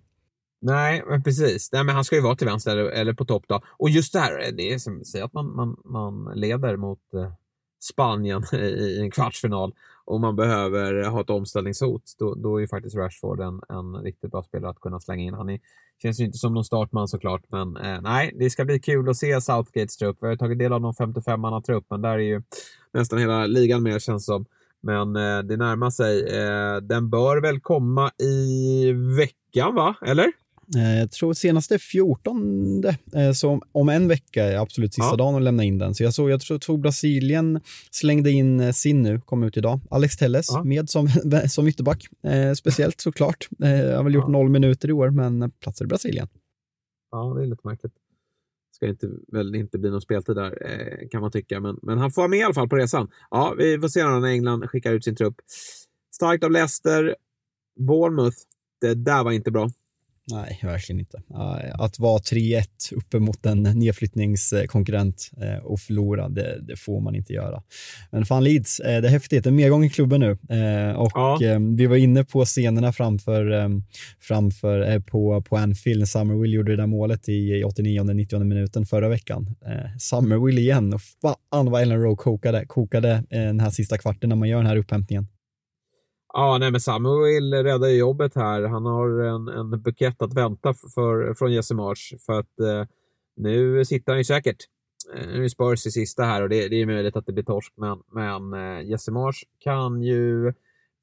[0.62, 1.70] Nej, men precis.
[1.72, 3.62] Nej, men han ska ju vara till vänster eller, eller på topp då.
[3.80, 7.34] Och just det här, det är som säger att man, man, man leder mot eh,
[7.82, 9.74] Spanien i, en kvartsfinal
[10.06, 12.04] och man behöver ha ett omställningshot.
[12.20, 15.34] Då, då är ju faktiskt Rashford en, en riktigt bra spelare att kunna slänga in.
[15.34, 15.60] Han är,
[16.02, 19.18] känns ju inte som någon startman såklart, men eh, nej, det ska bli kul att
[19.18, 20.18] se Southgates trupp.
[20.22, 22.42] Vi har tagit del av någon 55-manna-trupp, men där är ju
[22.94, 24.46] nästan hela ligan med känns som.
[24.82, 26.22] Men eh, det närmar sig.
[26.22, 29.96] Eh, den bör väl komma i veckan, va?
[30.02, 30.32] Eller?
[30.76, 32.84] Eh, jag tror senaste 14,
[33.16, 35.16] eh, så om en vecka är absolut sista ja.
[35.16, 35.96] dagen att lämna in den.
[35.96, 37.60] Så jag såg, jag tror, Brasilien
[37.92, 39.80] slängde in eh, sin nu, kom ut idag.
[39.90, 40.64] Alex Telles ja.
[40.64, 41.10] med som,
[41.50, 42.08] som ytterback.
[42.58, 43.48] Speciellt såklart.
[43.64, 44.32] Eh, har väl gjort ja.
[44.32, 46.28] noll minuter i år, men platsar i Brasilien.
[47.12, 47.94] Ja, det är lite märkligt.
[48.76, 51.60] Ska inte, väl inte bli någon speltid där, kan man tycka.
[51.60, 53.08] Men, men han får vara med i alla fall på resan.
[53.30, 55.36] Ja, vi får se när England skickar ut sin trupp.
[56.16, 57.16] Starkt av Leicester.
[57.80, 58.38] Bournemouth.
[58.82, 59.70] Det där var inte bra.
[60.28, 61.22] Nej, verkligen inte.
[61.74, 67.34] Att vara 3-1 uppe mot en nedflyttningskonkurrent eh, och förlora, det, det, får man inte
[67.34, 67.64] göra.
[68.12, 69.46] Men fan Leeds, eh, det är häftigt.
[69.46, 70.32] En medgång i klubben nu.
[70.32, 71.40] Eh, och ja.
[71.78, 73.70] vi var inne på scenerna framför,
[74.20, 79.56] framför på, på Anfield när Summerwill gjorde det där målet i 89-90 minuten förra veckan.
[80.00, 80.94] Summerwill igen.
[80.94, 84.68] Och fan vad Ellen Rowe kokade, kokade den här sista kvarten när man gör den
[84.68, 85.28] här upphämtningen.
[86.34, 88.64] Ja, nej, men Samuel räddar ju jobbet här.
[88.64, 92.86] Han har en, en bukett att vänta för, från Jesse Marsh för att eh,
[93.36, 94.58] nu sitter han ju säkert.
[95.16, 97.44] Eh, nu är Spurs i sista här och det, det är möjligt att det blir
[97.44, 100.54] torsk, men, men eh, Jesse Marsh kan ju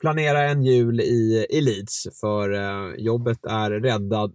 [0.01, 4.33] planera en jul i, i Leeds för eh, jobbet är räddat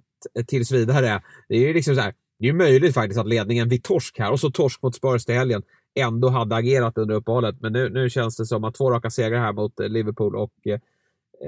[0.47, 1.21] tills vidare.
[1.49, 4.31] Det är ju liksom så här, det är möjligt faktiskt att ledningen vid torsk här
[4.31, 5.63] och så torsk mot Spurs till helgen
[5.95, 7.61] ändå hade agerat under uppehållet.
[7.61, 10.53] Men nu, nu känns det som att två raka segrar här mot eh, Liverpool och
[10.65, 10.79] eh,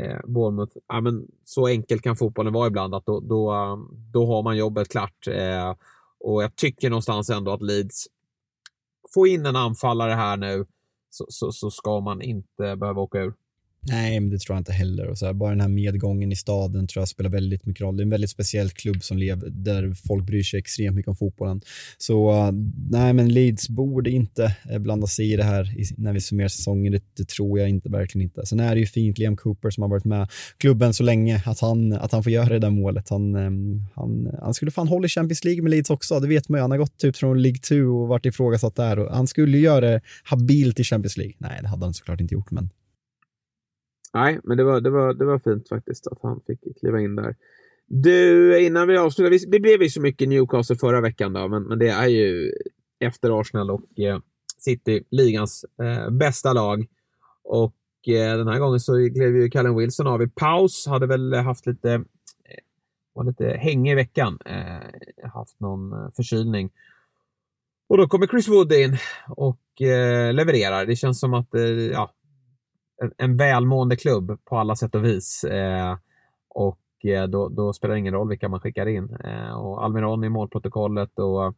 [0.02, 0.78] eh, Bournemouth.
[0.88, 4.58] Ja, men så enkelt kan fotbollen vara ibland att då, då, um, då har man
[4.58, 5.28] jobbet klart.
[5.28, 5.76] Eh,
[6.20, 8.08] och jag tycker någonstans ändå att Leeds
[9.14, 10.66] får in en anfallare här nu
[11.10, 13.34] så, så, så ska man inte behöva åka ur.
[13.88, 15.08] Nej, men det tror jag inte heller.
[15.08, 17.98] Och så här, bara den här medgången i staden tror jag spelar väldigt mycket roll.
[17.98, 21.16] Det är en väldigt speciell klubb som lever, där folk bryr sig extremt mycket om
[21.16, 21.62] fotbollen.
[21.98, 22.52] Så eh,
[22.90, 26.92] nej, men Leeds borde inte eh, blanda sig i det här när vi summerar säsongen.
[26.92, 28.46] Det, det, tror jag inte, verkligen inte.
[28.46, 30.28] Sen är det ju fint, Liam Cooper som har varit med
[30.58, 33.10] klubben så länge, att han, att han får göra det där målet.
[33.10, 36.50] Han, eh, han, han skulle fan hålla i Champions League med Leeds också, det vet
[36.50, 36.62] man ju.
[36.62, 39.00] Han har gått typ från League 2 och varit ifrågasatt där.
[39.00, 41.36] Och han skulle göra det habilt i Champions League.
[41.38, 42.70] Nej, det hade han såklart inte gjort, men
[44.16, 47.16] Nej, men det var, det, var, det var fint faktiskt att han fick kliva in
[47.16, 47.36] där.
[47.88, 49.52] Du, innan vi avslutar.
[49.52, 52.52] Det blev ju så mycket Newcastle förra veckan då, men, men det är ju
[53.00, 54.20] efter Arsenal och eh,
[54.58, 56.86] City ligans eh, bästa lag.
[57.44, 57.76] Och
[58.08, 60.88] eh, den här gången så klev ju Callum Wilson av i paus.
[60.88, 62.02] Hade väl haft lite, eh,
[63.14, 64.38] var lite häng i veckan.
[64.46, 66.70] Eh, haft någon eh, förkylning.
[67.88, 68.98] Och då kommer Chris Wood in
[69.30, 70.86] och eh, levererar.
[70.86, 72.15] Det känns som att eh, ja,
[73.02, 75.44] en, en välmående klubb på alla sätt och vis.
[75.44, 75.98] Eh,
[76.50, 79.18] och eh, då, då, spelar det ingen roll vilka man skickar in.
[79.24, 81.56] Eh, och Almiron i målprotokollet och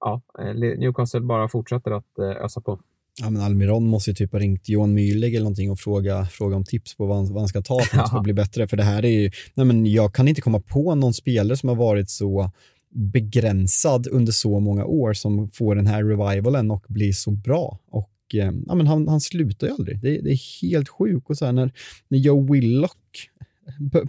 [0.00, 0.20] ja,
[0.54, 2.80] Newcastle bara fortsätter att eh, ösa på.
[3.22, 6.56] Ja, men Almiron måste ju typ ha ringt Johan Myhlegg eller någonting och fråga, fråga
[6.56, 8.20] om tips på vad han, vad han ska ta för att ja.
[8.20, 8.68] bli bättre.
[8.68, 11.68] För det här är ju, nej men jag kan inte komma på någon spelare som
[11.68, 12.50] har varit så
[12.94, 17.78] begränsad under så många år som får den här revivalen och blir så bra.
[17.90, 20.00] Och Eh, ja, men han, han slutar ju aldrig.
[20.00, 21.30] Det, det är helt sjukt.
[21.30, 21.72] Och så här, när,
[22.08, 23.30] när Joe Willock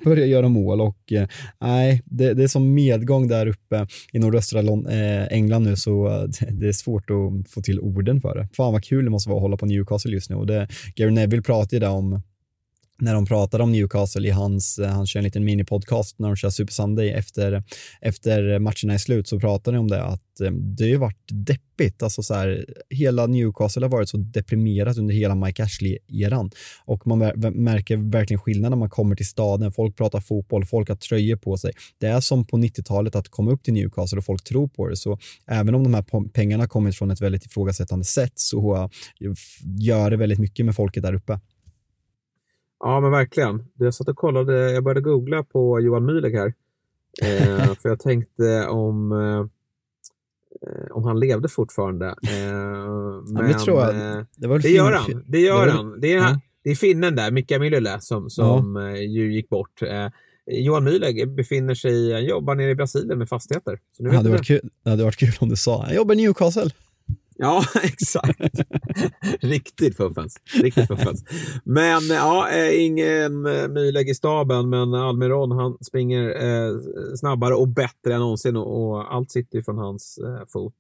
[0.06, 1.28] börjar göra mål och eh,
[1.62, 6.22] nej, det, det, är som medgång där uppe i nordöstra eh, England nu så eh,
[6.22, 8.48] det, det är svårt att få till orden för det.
[8.54, 11.12] Fan vad kul det måste vara att hålla på Newcastle just nu och det, Gary
[11.12, 12.22] Neville pratade ju där om
[13.02, 16.36] när de pratade om Newcastle i hans, eh, han kör en liten minipodcast när de
[16.36, 17.64] kör Super Sunday efter,
[18.02, 21.30] efter matcherna är slut så pratade de om det att eh, det har ju varit
[21.32, 26.52] deppigt, alltså så här, hela Newcastle har varit så deprimerat under hela Mike Ashley-eran
[26.86, 27.20] och man
[27.54, 31.58] märker verkligen skillnad när man kommer till staden, folk pratar fotboll, folk har tröjor på
[31.58, 31.72] sig.
[31.98, 34.96] Det är som på 90-talet att komma upp till Newcastle och folk tror på det,
[34.96, 38.90] så även om de här pengarna kommit från ett väldigt ifrågasättande sätt så eh,
[39.80, 41.40] gör det väldigt mycket med folket där uppe.
[42.82, 43.64] Ja, men verkligen.
[43.78, 46.54] Jag satt och kollade, jag började googla på Johan Myhlegg här.
[47.22, 49.46] Eh, för jag tänkte om, eh,
[50.92, 52.08] om han levde fortfarande.
[52.08, 53.90] Eh, men, det tror jag.
[53.90, 55.24] Eh, det, var det gör han.
[55.28, 56.00] Det gör det han.
[56.00, 56.40] Det är, ja.
[56.64, 58.90] det är finnen där, Mika Myllylä, som, som ja.
[58.90, 59.82] Eh, ju gick bort.
[59.82, 60.08] Eh,
[60.46, 63.80] Johan Myhlegg befinner sig, han jobbar nere i Brasilien med fastigheter.
[63.98, 66.16] Så nu det, hade varit kul, det hade varit kul om du sa, han jobbar
[66.16, 66.70] i Newcastle.
[67.42, 68.60] Ja, exakt.
[69.42, 70.38] Riktigt fuffens.
[70.54, 71.24] Riktigt fuffens.
[71.64, 76.80] Men ja, eh, ingen eh, Myleg i staben, men Almiron han springer eh,
[77.16, 80.76] snabbare och bättre än någonsin och, och allt sitter ju från hans eh, fot.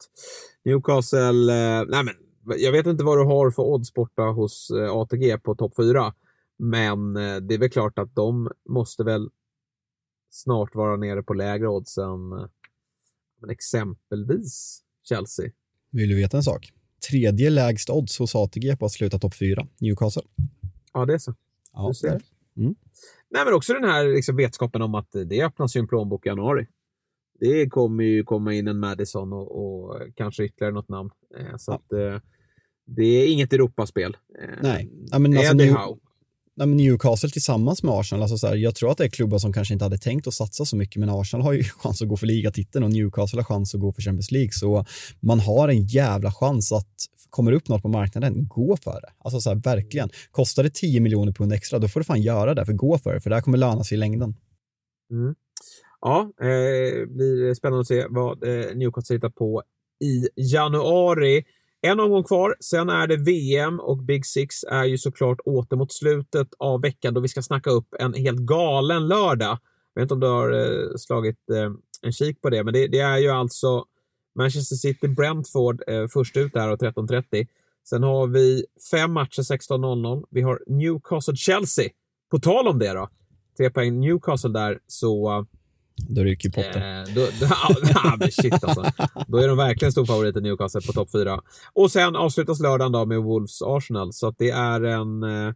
[0.65, 2.13] Newcastle, eh, nej men
[2.57, 6.13] jag vet inte vad du har för odds borta hos eh, ATG på topp 4.
[6.57, 9.29] Men eh, det är väl klart att de måste väl
[10.29, 12.47] snart vara nere på lägre odds än eh,
[13.49, 15.49] exempelvis Chelsea.
[15.91, 16.71] Vill du veta en sak?
[17.09, 20.21] Tredje lägst odds hos ATG på att sluta topp 4, Newcastle.
[20.93, 21.35] Ja, det är så.
[21.73, 22.09] Ja, Du ser.
[22.57, 22.75] Mm.
[23.29, 26.29] Nej, men också den här liksom, vetskapen om att det öppnas ju en plånbok i
[26.29, 26.67] januari.
[27.39, 29.51] Det kommer ju komma in en Madison och,
[29.85, 31.09] och kanske ytterligare något namn.
[31.39, 31.75] Eh, så Ja.
[31.75, 32.21] att, eh,
[32.85, 34.17] det är inget Europaspel.
[34.41, 34.91] Eh, Nej.
[35.11, 35.97] Ja, men alltså, New-.
[36.61, 39.37] Nej, men Newcastle tillsammans med Arsenal, alltså så här, jag tror att det är klubbar
[39.37, 42.07] som kanske inte hade tänkt att satsa så mycket, men Arsenal har ju chans att
[42.07, 44.85] gå för ligatiteln och Newcastle har chans att gå för Champions League, så
[45.19, 46.95] man har en jävla chans att
[47.29, 49.09] kommer upp något på marknaden, gå för det.
[49.17, 50.09] Alltså så här, verkligen.
[50.31, 53.13] Kostar det 10 miljoner pund extra, då får du fan göra det, för gå för
[53.13, 54.35] det, för det här kommer löna sig i längden.
[55.11, 55.35] Mm.
[56.01, 59.63] Ja, eh, blir spännande att se vad eh, Newcastle hittar på
[60.03, 61.43] i januari.
[61.83, 65.93] En omgång kvar, sen är det VM och Big Six är ju såklart åter mot
[65.93, 69.57] slutet av veckan då vi ska snacka upp en helt galen lördag.
[69.93, 71.71] Jag vet inte om du har eh, slagit eh,
[72.01, 73.85] en kik på det, men det, det är ju alltså
[74.35, 77.47] Manchester City-Brentford eh, först ut där och 13.30.
[77.89, 80.25] Sen har vi fem matcher 16.00.
[80.29, 81.89] Vi har Newcastle-Chelsea.
[82.31, 83.09] På tal om det då,
[83.57, 85.45] tre poäng Newcastle där, så
[85.95, 86.81] då ryker potten.
[86.81, 87.47] Eh, då, då,
[88.19, 88.85] men shit alltså.
[89.27, 91.41] Då är de verkligen stor favorit i Newcastle på topp fyra.
[91.73, 94.13] Och sen avslutas lördagen då med Wolves Arsenal.
[94.13, 95.53] Så det är en eh,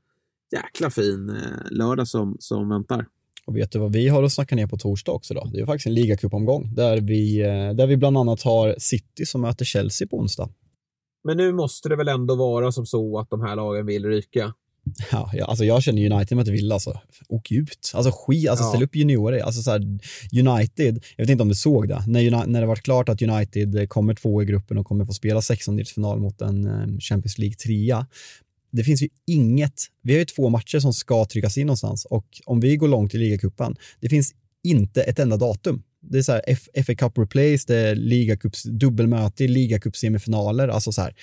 [0.51, 3.05] jäkla fin eh, lördag som, som väntar.
[3.45, 5.49] Och vet du vad vi har att snacka ner på torsdag också då?
[5.53, 9.41] Det är faktiskt en ligacupomgång där vi, eh, där vi bland annat har City som
[9.41, 10.49] möter Chelsea på onsdag.
[11.23, 14.53] Men nu måste det väl ändå vara som så att de här lagen vill ryka.
[15.11, 16.99] Ja, ja, alltså jag känner United möter Villa, alltså.
[17.29, 17.91] Åk ut.
[17.93, 18.69] Alltså skit, alltså Ja.
[18.69, 19.39] ställ upp juniorer.
[19.39, 19.79] Alltså så här,
[20.39, 23.89] United, jag vet inte om du såg det, när, när det var klart att United
[23.89, 28.07] kommer två i gruppen och kommer få spela sextondelsfinal mot en eh, Champions League trea.
[28.71, 32.25] Det finns ju inget, vi har ju två matcher som ska tryckas in någonstans och
[32.45, 34.33] om vi går långt i ligacupen, det finns
[34.63, 35.83] inte ett enda datum.
[36.01, 41.15] Det är så här FA Cup Replace, det är ligacups dubbelmöte, ligacupsemifinaler, alltså så här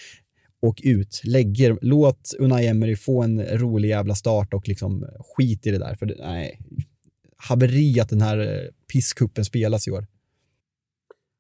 [0.62, 5.70] åk ut, lägger, låt Unai Emery få en rolig jävla start och liksom skit i
[5.70, 5.94] det där.
[5.94, 6.60] För det, nej,
[7.36, 10.06] haveri att den här eh, pisskuppen spelas i år.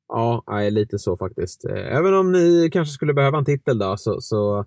[0.08, 1.64] Ja, nej, lite så faktiskt.
[1.64, 4.58] Eh, även om ni kanske skulle behöva en titel då, så, så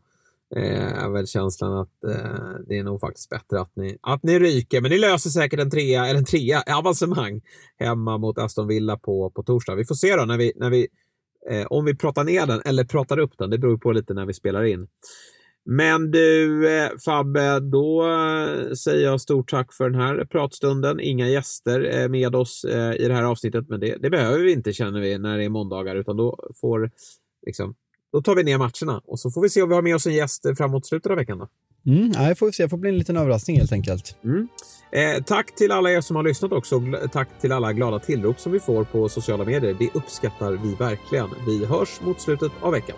[0.56, 4.40] eh, är väl känslan att eh, det är nog faktiskt bättre att ni, att ni
[4.40, 4.82] ryker.
[4.82, 7.42] Men ni löser säkert en trea, eller en trea, avancemang
[7.78, 9.76] hemma mot Aston Villa på, på torsdag.
[9.76, 10.88] Vi får se då när vi, när vi
[11.50, 13.50] eh, om vi pratar ner den eller pratar upp den.
[13.50, 14.88] Det beror på lite när vi spelar in.
[15.66, 21.00] Men du eh, Fabbe, då eh, säger jag stort tack för den här pratstunden.
[21.00, 24.52] Inga gäster eh, med oss eh, i det här avsnittet, men det, det behöver vi
[24.52, 26.92] inte känner vi när det är måndagar, utan då får
[27.46, 27.76] liksom,
[28.16, 30.08] då tar vi ner matcherna och så får vi se om vi har med oss
[30.08, 31.38] en gäst eh, framåt slutet av veckan.
[31.38, 31.48] Då.
[31.92, 34.18] Mm, nej, får vi se, det får bli en liten överraskning helt enkelt.
[34.24, 34.48] Mm.
[34.92, 36.82] Eh, tack till alla er som har lyssnat också.
[37.12, 39.76] Tack till alla glada tillrop som vi får på sociala medier.
[39.80, 41.30] Det uppskattar vi verkligen.
[41.48, 42.98] Vi hörs mot slutet av veckan.